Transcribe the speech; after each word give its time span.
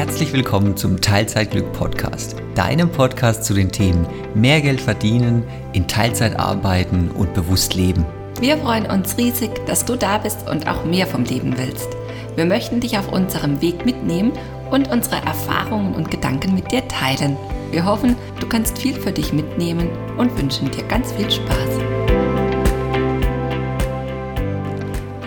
herzlich 0.00 0.32
willkommen 0.32 0.78
zum 0.78 0.98
Teilzeitglück 0.98 1.74
Podcast, 1.74 2.34
deinem 2.54 2.90
Podcast 2.90 3.44
zu 3.44 3.52
den 3.52 3.70
Themen 3.70 4.06
mehr 4.34 4.62
Geld 4.62 4.80
verdienen, 4.80 5.44
in 5.74 5.88
Teilzeit 5.88 6.40
arbeiten 6.40 7.10
und 7.10 7.34
bewusst 7.34 7.74
leben. 7.74 8.06
Wir 8.40 8.56
freuen 8.56 8.86
uns 8.86 9.18
riesig, 9.18 9.50
dass 9.66 9.84
du 9.84 9.96
da 9.96 10.16
bist 10.16 10.48
und 10.48 10.66
auch 10.66 10.86
mehr 10.86 11.06
vom 11.06 11.24
Leben 11.24 11.58
willst. 11.58 11.90
Wir 12.34 12.46
möchten 12.46 12.80
dich 12.80 12.96
auf 12.96 13.12
unserem 13.12 13.60
Weg 13.60 13.84
mitnehmen 13.84 14.32
und 14.70 14.90
unsere 14.90 15.16
Erfahrungen 15.16 15.94
und 15.94 16.10
Gedanken 16.10 16.54
mit 16.54 16.72
dir 16.72 16.88
teilen. 16.88 17.36
Wir 17.70 17.84
hoffen, 17.84 18.16
du 18.40 18.48
kannst 18.48 18.78
viel 18.78 18.94
für 18.94 19.12
dich 19.12 19.34
mitnehmen 19.34 19.90
und 20.16 20.34
wünschen 20.40 20.70
dir 20.70 20.84
ganz 20.84 21.12
viel 21.12 21.30
Spaß. 21.30 21.99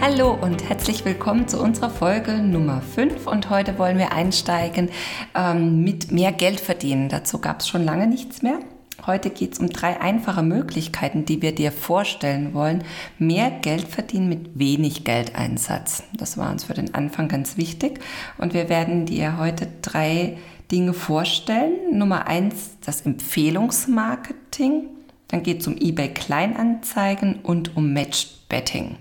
Hallo 0.06 0.34
und 0.34 0.68
herzlich 0.68 1.06
willkommen 1.06 1.48
zu 1.48 1.62
unserer 1.62 1.90
Folge 1.90 2.34
Nummer 2.34 2.82
5 2.82 3.26
und 3.26 3.50
heute 3.50 3.80
wollen 3.80 3.98
wir 3.98 4.12
einsteigen 4.12 4.90
ähm, 5.34 5.82
mit 5.86 6.12
mehr 6.12 6.34
Geld 6.34 6.60
verdienen. 6.60 7.08
Dazu 7.08 7.40
gab 7.40 7.62
es 7.62 7.70
schon 7.70 7.86
lange 7.86 8.06
nichts 8.06 8.42
mehr. 8.42 8.60
Heute 9.06 9.30
geht 9.30 9.54
es 9.54 9.60
um 9.60 9.70
drei 9.70 10.02
einfache 10.02 10.44
Möglichkeiten, 10.44 11.24
die 11.24 11.42
wir 11.42 11.56
dir 11.56 11.72
vorstellen 11.72 12.54
wollen. 12.54 12.84
Mehr 13.18 13.50
Geld 13.50 13.88
verdienen 13.88 14.28
mit 14.28 14.60
wenig 14.60 15.06
Geldeinsatz. 15.06 16.04
Das 16.18 16.38
war 16.38 16.52
uns 16.52 16.66
für 16.66 16.74
den 16.74 16.94
Anfang 16.94 17.30
ganz 17.30 17.56
wichtig 17.56 18.02
und 18.38 18.54
wir 18.54 18.68
werden 18.68 19.06
dir 19.06 19.38
heute 19.38 19.70
drei 19.82 20.38
Dinge 20.70 20.92
vorstellen. 20.92 21.98
Nummer 21.98 22.28
eins 22.28 22.72
das 22.86 23.06
Empfehlungsmarketing. 23.06 24.84
Dann 25.30 25.44
geht 25.44 25.62
es 25.62 25.68
um 25.68 25.78
eBay 25.78 26.10
Kleinanzeigen 26.10 27.40
und 27.42 27.78
um 27.78 27.94
Matched 27.94 28.50
Betting. 28.50 28.98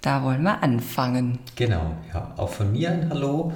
Da 0.00 0.22
wollen 0.22 0.42
wir 0.42 0.62
anfangen. 0.62 1.38
Genau, 1.56 1.96
ja. 2.12 2.32
Auch 2.36 2.50
von 2.50 2.72
mir 2.72 2.90
ein 2.90 3.10
Hallo. 3.10 3.52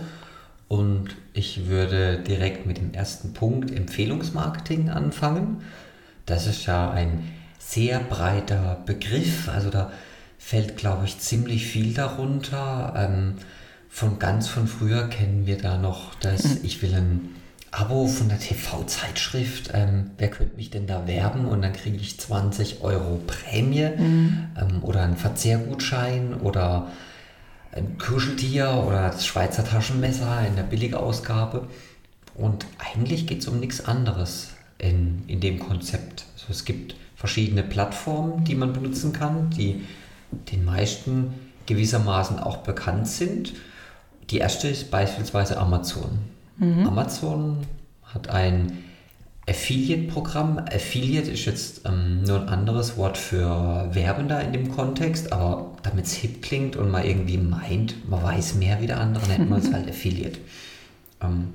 Und 0.68 1.16
ich 1.32 1.66
würde 1.66 2.18
direkt 2.18 2.66
mit 2.66 2.78
dem 2.78 2.94
ersten 2.94 3.32
Punkt 3.32 3.70
Empfehlungsmarketing 3.70 4.88
anfangen. 4.88 5.62
Das 6.26 6.46
ist 6.46 6.66
ja 6.66 6.90
ein 6.90 7.28
sehr 7.58 7.98
breiter 8.00 8.82
Begriff. 8.86 9.48
Also 9.48 9.70
da 9.70 9.90
fällt, 10.38 10.76
glaube 10.76 11.04
ich, 11.06 11.18
ziemlich 11.18 11.66
viel 11.66 11.92
darunter. 11.92 12.94
Ähm, 12.96 13.34
von 13.88 14.18
ganz 14.18 14.48
von 14.48 14.68
früher 14.68 15.08
kennen 15.08 15.46
wir 15.46 15.58
da 15.58 15.76
noch 15.76 16.14
das, 16.14 16.44
mhm. 16.44 16.58
ich 16.62 16.80
will 16.80 16.94
ein 16.94 17.39
Abo 17.72 18.08
von 18.08 18.28
der 18.28 18.40
TV-Zeitschrift, 18.40 19.70
ähm, 19.74 20.10
wer 20.18 20.28
könnte 20.28 20.56
mich 20.56 20.70
denn 20.70 20.88
da 20.88 21.06
werben 21.06 21.46
und 21.46 21.62
dann 21.62 21.72
kriege 21.72 21.96
ich 21.96 22.18
20 22.18 22.82
Euro 22.82 23.20
Prämie 23.26 23.90
mhm. 23.96 24.48
ähm, 24.60 24.82
oder 24.82 25.02
einen 25.02 25.16
Verzehrgutschein 25.16 26.34
oder 26.34 26.88
ein 27.72 27.96
Kuscheltier 27.98 28.84
oder 28.86 29.10
das 29.10 29.24
Schweizer 29.24 29.64
Taschenmesser 29.64 30.44
in 30.48 30.56
der 30.56 30.64
Billigausgabe. 30.64 31.68
Und 32.34 32.66
eigentlich 32.78 33.28
geht 33.28 33.40
es 33.40 33.48
um 33.48 33.60
nichts 33.60 33.84
anderes 33.84 34.50
in, 34.78 35.22
in 35.28 35.40
dem 35.40 35.60
Konzept. 35.60 36.24
Also 36.34 36.46
es 36.50 36.64
gibt 36.64 36.96
verschiedene 37.14 37.62
Plattformen, 37.62 38.44
die 38.44 38.56
man 38.56 38.72
benutzen 38.72 39.12
kann, 39.12 39.50
die 39.50 39.86
den 40.50 40.64
meisten 40.64 41.34
gewissermaßen 41.66 42.40
auch 42.40 42.58
bekannt 42.58 43.06
sind. 43.06 43.52
Die 44.30 44.38
erste 44.38 44.68
ist 44.68 44.90
beispielsweise 44.90 45.58
Amazon. 45.58 46.18
Mhm. 46.60 46.86
Amazon 46.86 47.66
hat 48.04 48.28
ein 48.28 48.84
Affiliate-Programm. 49.48 50.58
Affiliate 50.58 51.28
ist 51.30 51.46
jetzt 51.46 51.86
ähm, 51.86 52.22
nur 52.22 52.42
ein 52.42 52.48
anderes 52.48 52.96
Wort 52.96 53.18
für 53.18 53.88
Werbender 53.92 54.40
in 54.42 54.52
dem 54.52 54.70
Kontext, 54.70 55.32
aber 55.32 55.72
damit 55.82 56.04
es 56.04 56.12
hip 56.12 56.42
klingt 56.42 56.76
und 56.76 56.88
man 56.90 57.04
irgendwie 57.04 57.38
meint, 57.38 58.08
man 58.08 58.22
weiß 58.22 58.54
mehr 58.54 58.80
wie 58.80 58.86
der 58.86 59.00
andere, 59.00 59.26
nennt 59.26 59.50
man 59.50 59.58
es 59.60 59.72
halt 59.72 59.88
Affiliate. 59.88 60.38
Ähm, 61.20 61.54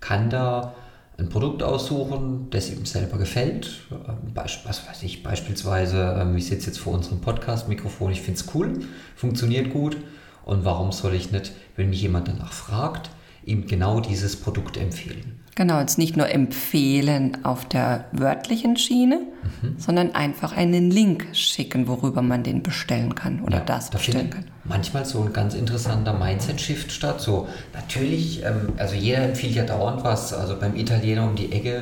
kann 0.00 0.30
da 0.30 0.74
ein 1.18 1.28
Produkt 1.28 1.62
aussuchen, 1.62 2.46
das 2.50 2.70
ihm 2.70 2.86
selber 2.86 3.18
gefällt. 3.18 3.80
Ähm, 3.90 4.32
was 4.34 4.88
weiß 4.88 5.02
ich, 5.02 5.22
beispielsweise, 5.22 6.16
ähm, 6.20 6.36
ich 6.36 6.46
sitze 6.46 6.68
jetzt 6.68 6.78
vor 6.78 6.94
unserem 6.94 7.20
Podcast-Mikrofon, 7.20 8.12
ich 8.12 8.22
finde 8.22 8.40
es 8.40 8.54
cool, 8.54 8.80
funktioniert 9.16 9.70
gut. 9.70 9.96
Und 10.44 10.64
warum 10.64 10.92
soll 10.92 11.14
ich 11.14 11.30
nicht, 11.32 11.52
wenn 11.76 11.90
mich 11.90 12.00
jemand 12.00 12.28
danach 12.28 12.52
fragt, 12.52 13.10
ihm 13.44 13.66
genau 13.66 14.00
dieses 14.00 14.36
Produkt 14.36 14.76
empfehlen? 14.76 15.37
Genau, 15.58 15.80
jetzt 15.80 15.98
nicht 15.98 16.16
nur 16.16 16.30
empfehlen 16.30 17.38
auf 17.42 17.64
der 17.64 18.04
wörtlichen 18.12 18.76
Schiene, 18.76 19.22
mhm. 19.60 19.74
sondern 19.76 20.14
einfach 20.14 20.56
einen 20.56 20.88
Link 20.88 21.26
schicken, 21.32 21.88
worüber 21.88 22.22
man 22.22 22.44
den 22.44 22.62
bestellen 22.62 23.16
kann 23.16 23.42
oder 23.42 23.58
ja, 23.58 23.64
das 23.64 23.90
da 23.90 23.98
bestellen 23.98 24.30
kann. 24.30 24.44
Manchmal 24.62 25.04
so 25.04 25.20
ein 25.20 25.32
ganz 25.32 25.54
interessanter 25.54 26.12
Mindset-Shift 26.12 26.92
statt. 26.92 27.20
So, 27.20 27.48
natürlich, 27.74 28.44
ähm, 28.44 28.74
also 28.76 28.94
jeder 28.94 29.24
empfiehlt 29.24 29.56
ja 29.56 29.64
dauernd 29.64 30.04
was. 30.04 30.32
Also 30.32 30.56
beim 30.60 30.76
Italiener 30.76 31.28
um 31.28 31.34
die 31.34 31.50
Ecke 31.50 31.80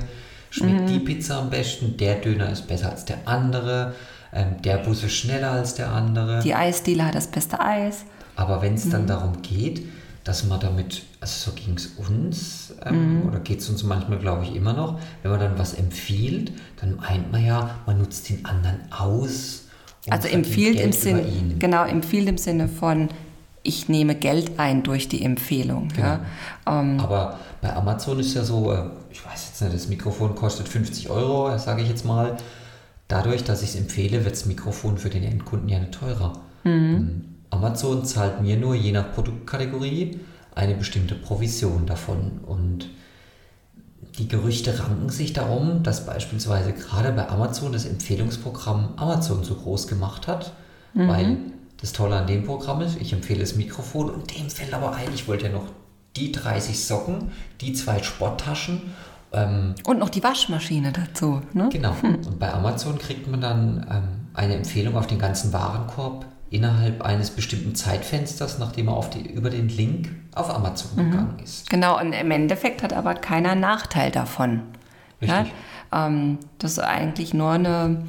schmeckt 0.48 0.84
mhm. 0.84 0.86
die 0.86 1.00
Pizza 1.00 1.41
am 1.41 1.50
besten, 1.50 1.98
der 1.98 2.15
Döner 2.15 2.48
ist 2.48 2.66
besser 2.66 2.92
als 2.92 3.04
der 3.04 3.19
andere, 3.26 3.94
ähm, 4.32 4.62
der 4.65 4.78
Bus 4.78 5.04
ist 5.04 5.12
schneller 5.12 5.50
als 5.50 5.75
der 5.75 5.92
andere. 5.92 6.41
Die 6.42 6.54
Eisdiele 6.54 7.04
hat 7.04 7.15
das 7.15 7.26
beste 7.26 7.60
Eis. 7.60 8.06
Aber 8.36 8.62
wenn 8.62 8.72
es 8.72 8.86
mhm. 8.86 8.92
dann 8.92 9.06
darum 9.06 9.42
geht, 9.42 9.82
dass 10.26 10.44
man 10.44 10.59
damit, 10.59 11.04
also 11.20 11.50
so 11.50 11.56
ging 11.56 11.76
es 11.76 11.87
uns, 11.87 12.75
ähm, 12.84 13.20
mhm. 13.20 13.28
oder 13.28 13.38
geht 13.38 13.60
es 13.60 13.70
uns 13.70 13.84
manchmal, 13.84 14.19
glaube 14.19 14.42
ich, 14.42 14.56
immer 14.56 14.72
noch, 14.72 14.98
wenn 15.22 15.31
man 15.31 15.38
dann 15.38 15.56
was 15.56 15.72
empfiehlt, 15.72 16.50
dann 16.81 16.97
meint 16.97 17.31
man 17.31 17.47
ja, 17.47 17.78
man 17.87 17.98
nutzt 17.98 18.28
den 18.28 18.44
anderen 18.44 18.81
aus. 18.91 19.66
Also 20.10 20.26
empfiehlt 20.26 20.81
im 20.81 20.91
Sinne, 20.91 21.25
genau, 21.60 21.84
empfiehlt 21.84 22.28
im 22.28 22.38
Sinne 22.38 22.66
von, 22.66 23.09
ich 23.62 23.88
nehme 23.88 24.16
Geld 24.16 24.59
ein 24.59 24.82
durch 24.82 25.09
die 25.09 25.22
Empfehlung. 25.22 25.88
Genau. 25.94 26.06
Ja. 26.06 26.20
Ähm, 26.66 26.98
Aber 26.98 27.38
bei 27.60 27.72
Amazon 27.72 28.19
ist 28.19 28.34
ja 28.34 28.42
so, 28.42 28.72
äh, 28.72 28.82
ich 29.12 29.25
weiß 29.25 29.47
jetzt 29.47 29.62
nicht, 29.62 29.75
das 29.75 29.88
Mikrofon 29.88 30.34
kostet 30.34 30.69
50 30.69 31.09
Euro, 31.09 31.56
sage 31.56 31.82
ich 31.82 31.88
jetzt 31.88 32.04
mal. 32.04 32.36
Dadurch, 33.06 33.44
dass 33.44 33.62
ich 33.62 33.70
es 33.70 33.76
empfehle, 33.76 34.25
wird 34.25 34.34
das 34.34 34.47
Mikrofon 34.47 34.98
für 34.98 35.09
den 35.09 35.22
Endkunden 35.22 35.69
ja 35.69 35.78
nicht 35.78 35.92
teurer. 35.92 36.32
Mhm. 36.65 37.35
Amazon 37.51 38.05
zahlt 38.05 38.43
mir 38.43 38.57
nur 38.57 38.75
je 38.75 38.93
nach 38.93 39.12
Produktkategorie 39.12 40.21
eine 40.55 40.75
bestimmte 40.75 41.15
Provision 41.15 41.87
davon. 41.87 42.41
Und 42.47 42.89
die 44.19 44.29
Gerüchte 44.29 44.79
ranken 44.79 45.11
sich 45.11 45.33
darum, 45.33 45.83
dass 45.83 46.07
beispielsweise 46.07 46.73
gerade 46.73 47.12
bei 47.12 47.29
Amazon 47.29 47.73
das 47.73 47.84
Empfehlungsprogramm 47.84 48.95
Amazon 48.97 49.45
so 49.45 49.55
groß 49.55 49.87
gemacht 49.87 50.27
hat, 50.27 50.53
mhm. 50.95 51.09
weil 51.09 51.37
das 51.81 51.93
Tolle 51.93 52.17
an 52.17 52.27
dem 52.27 52.45
Programm 52.45 52.81
ist, 52.81 53.01
ich 53.01 53.12
empfehle 53.12 53.41
das 53.41 53.55
Mikrofon 53.57 54.11
und 54.11 54.37
dem 54.37 54.49
fällt 54.49 54.73
aber 54.73 54.95
ein, 54.95 55.09
ich 55.15 55.28
wollte 55.28 55.47
ja 55.47 55.53
noch 55.53 55.67
die 56.17 56.33
30 56.33 56.83
Socken, 56.83 57.31
die 57.61 57.75
zwei 57.75 58.03
Sporttaschen. 58.03 58.81
Ähm, 59.33 59.75
und 59.84 59.99
noch 59.99 60.09
die 60.09 60.23
Waschmaschine 60.23 60.93
dazu. 60.93 61.43
Ne? 61.53 61.69
Genau. 61.71 61.95
Und 62.03 62.39
bei 62.39 62.53
Amazon 62.53 62.97
kriegt 62.97 63.28
man 63.31 63.43
dann 63.43 63.87
ähm, 63.91 64.03
eine 64.33 64.55
Empfehlung 64.55 64.97
auf 64.97 65.07
den 65.07 65.19
ganzen 65.19 65.53
Warenkorb 65.53 66.25
innerhalb 66.51 67.03
eines 67.03 67.31
bestimmten 67.31 67.75
Zeitfensters, 67.75 68.59
nachdem 68.59 68.89
er 68.89 68.97
auf 68.97 69.11
die, 69.11 69.21
über 69.21 69.51
den 69.51 69.69
Link 69.69 70.11
auf 70.34 70.55
Amazon 70.55 70.91
mhm. 70.95 71.11
gegangen 71.11 71.39
ist. 71.43 71.69
Genau, 71.71 72.01
und 72.01 72.12
im 72.12 72.31
Endeffekt 72.31 72.83
hat 72.83 72.93
aber 72.93 73.15
keiner 73.15 73.55
Nachteil 73.55 74.11
davon. 74.11 74.62
Richtig. 75.21 75.53
Ja? 75.93 76.07
Ähm, 76.07 76.39
das 76.59 76.73
ist 76.73 76.79
eigentlich 76.79 77.34
nur 77.34 77.51
eine, 77.51 78.05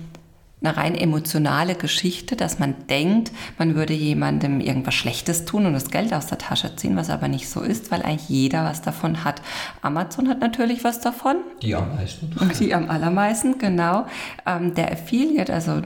eine 0.62 0.78
rein 0.78 0.94
emotionale 0.94 1.74
Geschichte, 1.74 2.36
dass 2.36 2.60
man 2.60 2.76
denkt, 2.88 3.32
man 3.58 3.76
würde 3.76 3.94
jemandem 3.94 4.60
irgendwas 4.60 4.94
Schlechtes 4.94 5.46
tun 5.46 5.66
und 5.66 5.74
das 5.74 5.90
Geld 5.90 6.14
aus 6.14 6.28
der 6.28 6.38
Tasche 6.38 6.76
ziehen, 6.76 6.96
was 6.96 7.10
aber 7.10 7.28
nicht 7.28 7.50
so 7.50 7.62
ist, 7.62 7.92
weil 7.92 8.04
eigentlich 8.04 8.30
jeder 8.30 8.66
was 8.66 8.84
davon 8.84 9.24
hat. 9.24 9.42
Amazon 9.82 10.30
hat 10.30 10.42
natürlich 10.42 10.84
was 10.84 11.00
davon. 11.00 11.38
Die 11.62 11.74
am 11.74 11.96
meisten. 11.96 12.36
Die 12.60 12.74
am 12.74 12.90
allermeisten, 12.90 13.58
genau. 13.58 14.06
Ähm, 14.46 14.76
der 14.76 14.92
Affiliate, 14.92 15.52
also 15.52 15.82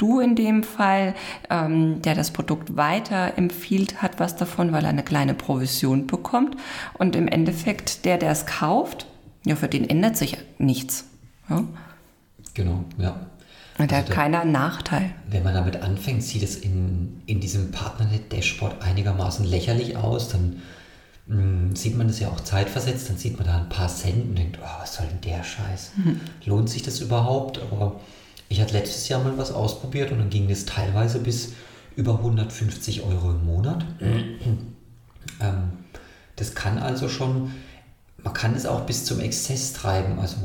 du 0.00 0.20
in 0.20 0.34
dem 0.34 0.62
Fall, 0.62 1.14
ähm, 1.50 2.02
der 2.02 2.14
das 2.14 2.30
Produkt 2.30 2.76
weiter 2.76 3.36
empfiehlt, 3.36 4.02
hat 4.02 4.18
was 4.18 4.36
davon, 4.36 4.72
weil 4.72 4.84
er 4.84 4.90
eine 4.90 5.02
kleine 5.02 5.34
Provision 5.34 6.06
bekommt. 6.06 6.56
Und 6.94 7.16
im 7.16 7.28
Endeffekt, 7.28 8.04
der, 8.04 8.18
der 8.18 8.30
es 8.30 8.46
kauft, 8.46 9.06
ja, 9.44 9.56
für 9.56 9.68
den 9.68 9.88
ändert 9.88 10.16
sich 10.16 10.36
nichts. 10.58 11.04
Ja? 11.48 11.64
Genau, 12.54 12.84
ja. 12.98 13.26
Und 13.78 13.90
der 13.90 13.98
also 13.98 14.10
hat 14.10 14.14
keiner 14.14 14.44
Nachteil. 14.44 15.10
Wenn 15.28 15.42
man 15.42 15.54
damit 15.54 15.82
anfängt, 15.82 16.22
sieht 16.22 16.42
es 16.42 16.56
in, 16.56 17.22
in 17.26 17.40
diesem 17.40 17.70
Partnernet-Dashboard 17.70 18.82
einigermaßen 18.82 19.44
lächerlich 19.46 19.96
aus. 19.96 20.28
Dann 20.28 20.60
mh, 21.26 21.36
hm, 21.36 21.76
sieht 21.76 21.96
man 21.96 22.08
das 22.08 22.20
ja 22.20 22.28
auch 22.28 22.40
zeitversetzt. 22.40 23.08
Dann 23.08 23.16
sieht 23.16 23.38
man 23.38 23.46
da 23.46 23.56
ein 23.56 23.70
paar 23.70 23.88
Cent 23.88 24.28
und 24.28 24.36
denkt, 24.36 24.58
oh, 24.62 24.80
was 24.80 24.96
soll 24.96 25.06
denn 25.06 25.22
der 25.22 25.42
Scheiß? 25.42 25.92
Mhm. 25.96 26.20
Lohnt 26.44 26.68
sich 26.68 26.82
das 26.82 27.00
überhaupt? 27.00 27.58
Aber 27.58 28.00
ich 28.50 28.60
hatte 28.60 28.74
letztes 28.74 29.08
Jahr 29.08 29.24
mal 29.24 29.38
was 29.38 29.52
ausprobiert 29.52 30.12
und 30.12 30.18
dann 30.18 30.28
ging 30.28 30.50
es 30.50 30.66
teilweise 30.66 31.20
bis 31.20 31.54
über 31.96 32.16
150 32.18 33.02
Euro 33.02 33.30
im 33.30 33.46
Monat. 33.46 33.86
ähm, 35.40 35.70
das 36.36 36.54
kann 36.54 36.78
also 36.78 37.08
schon 37.08 37.50
man 38.24 38.34
kann 38.34 38.54
es 38.54 38.66
auch 38.66 38.82
bis 38.82 39.04
zum 39.04 39.20
Exzess 39.20 39.72
treiben. 39.72 40.18
Also 40.18 40.36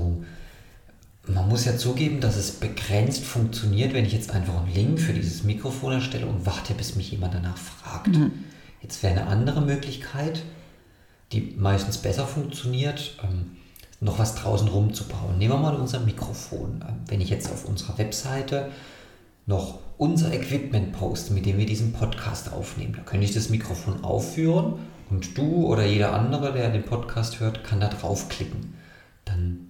man 1.28 1.48
muss 1.48 1.66
ja 1.66 1.78
zugeben, 1.78 2.20
dass 2.22 2.36
es 2.36 2.52
begrenzt 2.52 3.24
funktioniert, 3.24 3.94
wenn 3.94 4.06
ich 4.06 4.14
jetzt 4.14 4.32
einfach 4.32 4.58
einen 4.58 4.74
Link 4.74 5.00
für 5.00 5.14
dieses 5.14 5.44
Mikrofon 5.44 5.94
erstelle 5.94 6.28
und 6.28 6.46
warte, 6.46 6.74
bis 6.74 6.96
mich 6.96 7.12
jemand 7.12 7.34
danach 7.34 7.58
fragt. 7.58 8.16
Mhm. 8.16 8.32
Jetzt 8.82 9.02
wäre 9.02 9.20
eine 9.20 9.28
andere 9.28 9.62
Möglichkeit, 9.62 10.44
die 11.32 11.56
meistens 11.58 11.98
besser 11.98 12.28
funktioniert, 12.28 13.18
ähm, 13.24 13.58
noch 14.00 14.20
was 14.20 14.36
draußen 14.36 14.68
rumzubauen. 14.68 15.38
Nehmen 15.38 15.54
wir 15.54 15.60
mal 15.60 15.76
unser 15.76 16.00
Mikrofon. 16.00 16.84
Wenn 17.08 17.22
ich 17.22 17.30
jetzt 17.30 17.52
auf 17.52 17.66
unserer 17.66 17.98
Webseite 17.98 18.72
noch 19.46 19.80
unser 19.98 20.34
Equipment 20.34 20.94
poste, 20.94 21.34
mit 21.34 21.46
dem 21.46 21.58
wir 21.58 21.66
diesen 21.66 21.94
Podcast 21.94 22.52
aufnehmen, 22.52 22.94
da 22.98 23.04
könnte 23.04 23.26
ich 23.26 23.34
das 23.34 23.50
Mikrofon 23.50 24.04
aufführen 24.04 24.74
und 25.10 25.38
du 25.38 25.68
oder 25.68 25.86
jeder 25.86 26.14
andere, 26.14 26.52
der 26.52 26.70
den 26.70 26.84
Podcast 26.84 27.40
hört, 27.40 27.64
kann 27.64 27.80
da 27.80 27.88
draufklicken. 27.88 28.74
Dann 29.24 29.70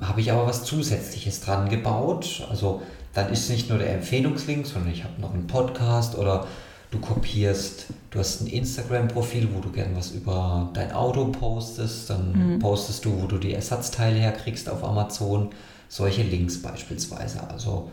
habe 0.00 0.20
ich 0.20 0.32
aber 0.32 0.46
was 0.46 0.64
Zusätzliches 0.64 1.40
dran 1.40 1.68
gebaut. 1.68 2.46
Also 2.50 2.82
dann 3.12 3.32
ist 3.32 3.50
nicht 3.50 3.68
nur 3.68 3.78
der 3.78 3.94
Empfehlungslink, 3.94 4.66
sondern 4.66 4.92
ich 4.92 5.04
habe 5.04 5.20
noch 5.20 5.34
einen 5.34 5.46
Podcast 5.46 6.16
oder 6.16 6.46
du 6.90 6.98
kopierst, 6.98 7.86
du 8.10 8.18
hast 8.18 8.40
ein 8.40 8.46
Instagram-Profil, 8.46 9.48
wo 9.54 9.60
du 9.60 9.70
gern 9.70 9.96
was 9.96 10.10
über 10.10 10.70
dein 10.74 10.92
Auto 10.92 11.26
postest, 11.26 12.10
dann 12.10 12.54
mhm. 12.54 12.58
postest 12.58 13.04
du, 13.04 13.22
wo 13.22 13.26
du 13.26 13.38
die 13.38 13.54
Ersatzteile 13.54 14.18
herkriegst 14.18 14.68
auf 14.68 14.84
Amazon. 14.84 15.50
Solche 15.88 16.22
Links 16.22 16.62
beispielsweise. 16.62 17.48
Also 17.48 17.90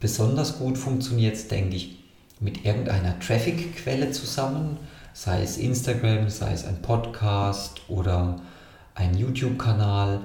besonders 0.00 0.58
gut 0.58 0.76
funktioniert 0.78 1.36
es, 1.36 1.48
denke 1.48 1.76
ich, 1.76 1.96
mit 2.40 2.64
irgendeiner 2.64 3.18
Traffic-Quelle 3.20 4.10
zusammen, 4.10 4.78
sei 5.12 5.42
es 5.42 5.58
Instagram, 5.58 6.28
sei 6.28 6.52
es 6.52 6.64
ein 6.64 6.80
Podcast 6.82 7.82
oder 7.88 8.40
ein 8.94 9.16
YouTube-Kanal 9.16 10.20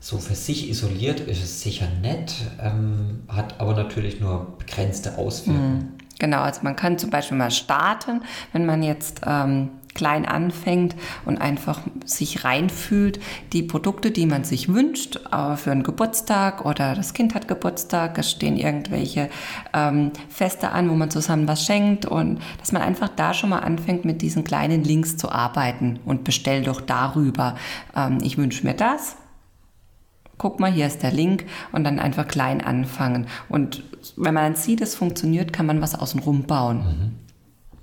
so 0.00 0.16
für 0.16 0.34
sich 0.34 0.70
isoliert 0.70 1.20
ist 1.20 1.44
es 1.44 1.60
sicher 1.60 1.86
nett, 2.00 2.32
ähm, 2.58 3.20
hat 3.28 3.60
aber 3.60 3.74
natürlich 3.74 4.18
nur 4.18 4.56
begrenzte 4.58 5.18
Auswirkungen. 5.18 5.74
Mhm. 5.74 5.99
Genau, 6.20 6.42
also 6.42 6.60
man 6.62 6.76
kann 6.76 6.98
zum 6.98 7.10
Beispiel 7.10 7.36
mal 7.36 7.50
starten, 7.50 8.20
wenn 8.52 8.66
man 8.66 8.82
jetzt 8.82 9.22
ähm, 9.26 9.70
klein 9.94 10.26
anfängt 10.26 10.94
und 11.24 11.40
einfach 11.40 11.80
sich 12.04 12.44
reinfühlt, 12.44 13.18
die 13.52 13.62
Produkte, 13.62 14.10
die 14.10 14.26
man 14.26 14.44
sich 14.44 14.68
wünscht, 14.68 15.16
äh, 15.32 15.56
für 15.56 15.72
einen 15.72 15.82
Geburtstag 15.82 16.64
oder 16.64 16.94
das 16.94 17.14
Kind 17.14 17.34
hat 17.34 17.48
Geburtstag, 17.48 18.18
es 18.18 18.30
stehen 18.30 18.58
irgendwelche 18.58 19.30
ähm, 19.72 20.12
Feste 20.28 20.70
an, 20.72 20.90
wo 20.90 20.94
man 20.94 21.10
zusammen 21.10 21.48
was 21.48 21.64
schenkt 21.64 22.04
und 22.04 22.40
dass 22.58 22.70
man 22.70 22.82
einfach 22.82 23.08
da 23.08 23.32
schon 23.32 23.50
mal 23.50 23.60
anfängt, 23.60 24.04
mit 24.04 24.20
diesen 24.22 24.44
kleinen 24.44 24.84
Links 24.84 25.16
zu 25.16 25.32
arbeiten 25.32 26.00
und 26.04 26.22
bestell 26.22 26.62
doch 26.62 26.82
darüber. 26.82 27.56
Ähm, 27.96 28.18
ich 28.22 28.36
wünsche 28.36 28.66
mir 28.66 28.74
das, 28.74 29.16
guck 30.40 30.58
mal, 30.58 30.72
hier 30.72 30.86
ist 30.86 31.02
der 31.02 31.12
Link 31.12 31.44
und 31.70 31.84
dann 31.84 31.98
einfach 31.98 32.26
klein 32.26 32.62
anfangen. 32.62 33.26
Und 33.50 33.84
wenn 34.16 34.32
man 34.32 34.44
dann 34.44 34.54
sieht, 34.56 34.80
es 34.80 34.94
funktioniert, 34.94 35.52
kann 35.52 35.66
man 35.66 35.82
was 35.82 35.94
außenrum 35.94 36.44
bauen. 36.44 36.78
Mhm. 36.78 37.14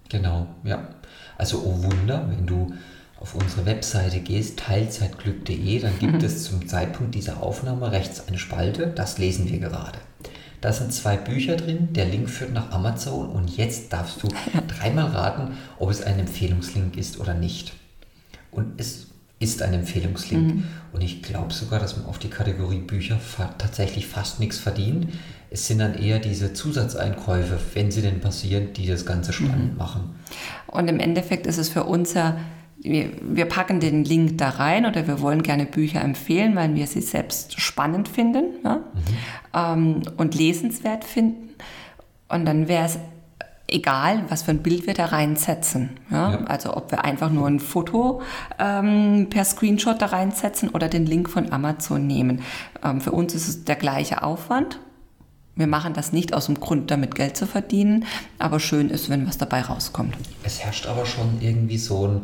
Genau, 0.10 0.48
ja. 0.64 0.88
Also, 1.38 1.60
oh 1.60 1.84
Wunder, 1.84 2.28
wenn 2.30 2.48
du 2.48 2.74
auf 3.20 3.36
unsere 3.36 3.68
Webseite 3.68 4.22
gehst, 4.22 4.58
teilzeitglück.de, 4.58 5.80
dann 5.80 6.00
gibt 6.00 6.14
mhm. 6.14 6.26
es 6.26 6.46
zum 6.46 6.68
Zeitpunkt 6.68 7.14
dieser 7.14 7.44
Aufnahme 7.44 7.92
rechts 7.92 8.28
eine 8.28 8.40
Spalte, 8.40 8.88
das 8.88 9.20
lesen 9.20 9.48
wir 9.48 9.60
gerade. 9.60 10.00
Da 10.60 10.74
sind 10.74 10.92
zwei 10.92 11.16
Bücher 11.16 11.58
drin, 11.58 11.90
der 11.94 12.06
Link 12.06 12.28
führt 12.28 12.54
nach 12.54 12.72
Amazon 12.72 13.30
und 13.30 13.56
jetzt 13.56 13.94
darfst 13.94 14.24
du 14.24 14.30
dreimal 14.68 15.12
raten, 15.12 15.58
ob 15.78 15.92
es 15.92 16.02
ein 16.02 16.18
Empfehlungslink 16.18 16.98
ist 16.98 17.20
oder 17.20 17.36
nicht. 17.36 17.74
Und 18.50 18.80
es 18.82 19.08
ist 19.40 19.62
ein 19.62 19.74
Empfehlungslink. 19.74 20.56
Mhm. 20.56 20.64
Und 20.94 21.02
ich 21.02 21.22
glaube 21.22 21.54
sogar, 21.54 21.80
dass 21.80 21.96
man 21.96 22.06
auf 22.08 22.18
die 22.18 22.30
Kategorie 22.30 22.80
Bücher 22.80 23.18
fa 23.18 23.54
tatsächlich 23.58 24.08
fast 24.08 24.40
nichts 24.40 24.58
verdient. 24.58 25.10
Es 25.50 25.68
sind 25.68 25.80
dann 25.80 25.94
eher 25.94 26.20
diese 26.20 26.54
Zusatzeinkäufe, 26.54 27.60
wenn 27.74 27.92
sie 27.92 28.02
denn 28.02 28.20
passieren, 28.20 28.74
die 28.74 28.88
das 28.88 29.06
Ganze 29.06 29.34
spannend 29.34 29.74
mhm. 29.74 29.78
machen. 29.78 30.16
Und 30.66 30.88
im 30.88 31.00
Endeffekt 31.00 31.46
ist 31.46 31.58
es 31.58 31.70
für 31.70 31.84
uns 31.84 32.14
ja, 32.14 32.38
wir, 32.80 33.12
wir 33.22 33.46
packen 33.46 33.80
den 33.80 34.04
Link 34.04 34.38
da 34.40 34.50
rein 34.50 34.86
oder 34.86 35.08
wir 35.08 35.22
wollen 35.22 35.44
gerne 35.44 35.66
Bücher 35.66 36.02
empfehlen, 36.02 36.56
weil 36.56 36.76
wir 36.76 36.88
sie 36.88 37.02
selbst 37.02 37.60
spannend 37.60 38.10
finden 38.10 38.46
ja? 38.64 38.78
mhm. 39.54 40.02
ähm, 40.02 40.02
und 40.18 40.36
lesenswert 40.36 41.04
finden. 41.04 41.50
Und 42.28 42.46
dann 42.46 42.68
wäre 42.68 42.86
es 42.86 43.00
egal, 43.68 44.24
was 44.30 44.44
für 44.44 44.52
ein 44.52 44.64
Bild 44.64 44.88
wir 44.88 44.94
da 44.94 45.06
reinsetzen. 45.06 45.92
Ja? 46.10 46.32
ja. 46.32 46.44
Also 46.46 46.76
ob 46.76 46.92
wir 46.92 47.04
einfach 47.04 47.30
nur 47.30 47.48
ein 47.48 47.60
Foto 47.60 48.22
ähm, 48.60 49.28
per 49.30 49.46
Screenshot 49.46 50.02
da 50.02 50.08
reinsetzen 50.08 50.70
oder 50.70 50.88
den 50.88 51.06
Link 51.06 51.30
von 51.30 51.52
Amazon 51.52 52.08
nehmen. 52.08 52.42
Ähm, 52.84 53.02
für 53.02 53.12
uns 53.12 53.36
ist 53.36 53.48
es 53.48 53.66
der 53.66 53.76
gleiche 53.76 54.24
Aufwand. 54.24 54.80
Wir 55.56 55.68
machen 55.68 55.94
das 55.94 56.14
nicht 56.14 56.34
aus 56.34 56.46
dem 56.46 56.60
Grund, 56.60 56.92
damit 56.92 57.16
Geld 57.16 57.36
zu 57.36 57.48
verdienen, 57.48 58.06
aber 58.38 58.60
schön 58.60 58.90
ist, 58.90 59.10
wenn 59.10 59.28
was 59.28 59.40
dabei 59.40 59.62
rauskommt. 59.62 60.16
Es 60.44 60.60
herrscht 60.60 60.86
aber 60.86 61.06
schon 61.06 61.42
irgendwie 61.42 61.80
so 61.80 62.08
ein, 62.08 62.22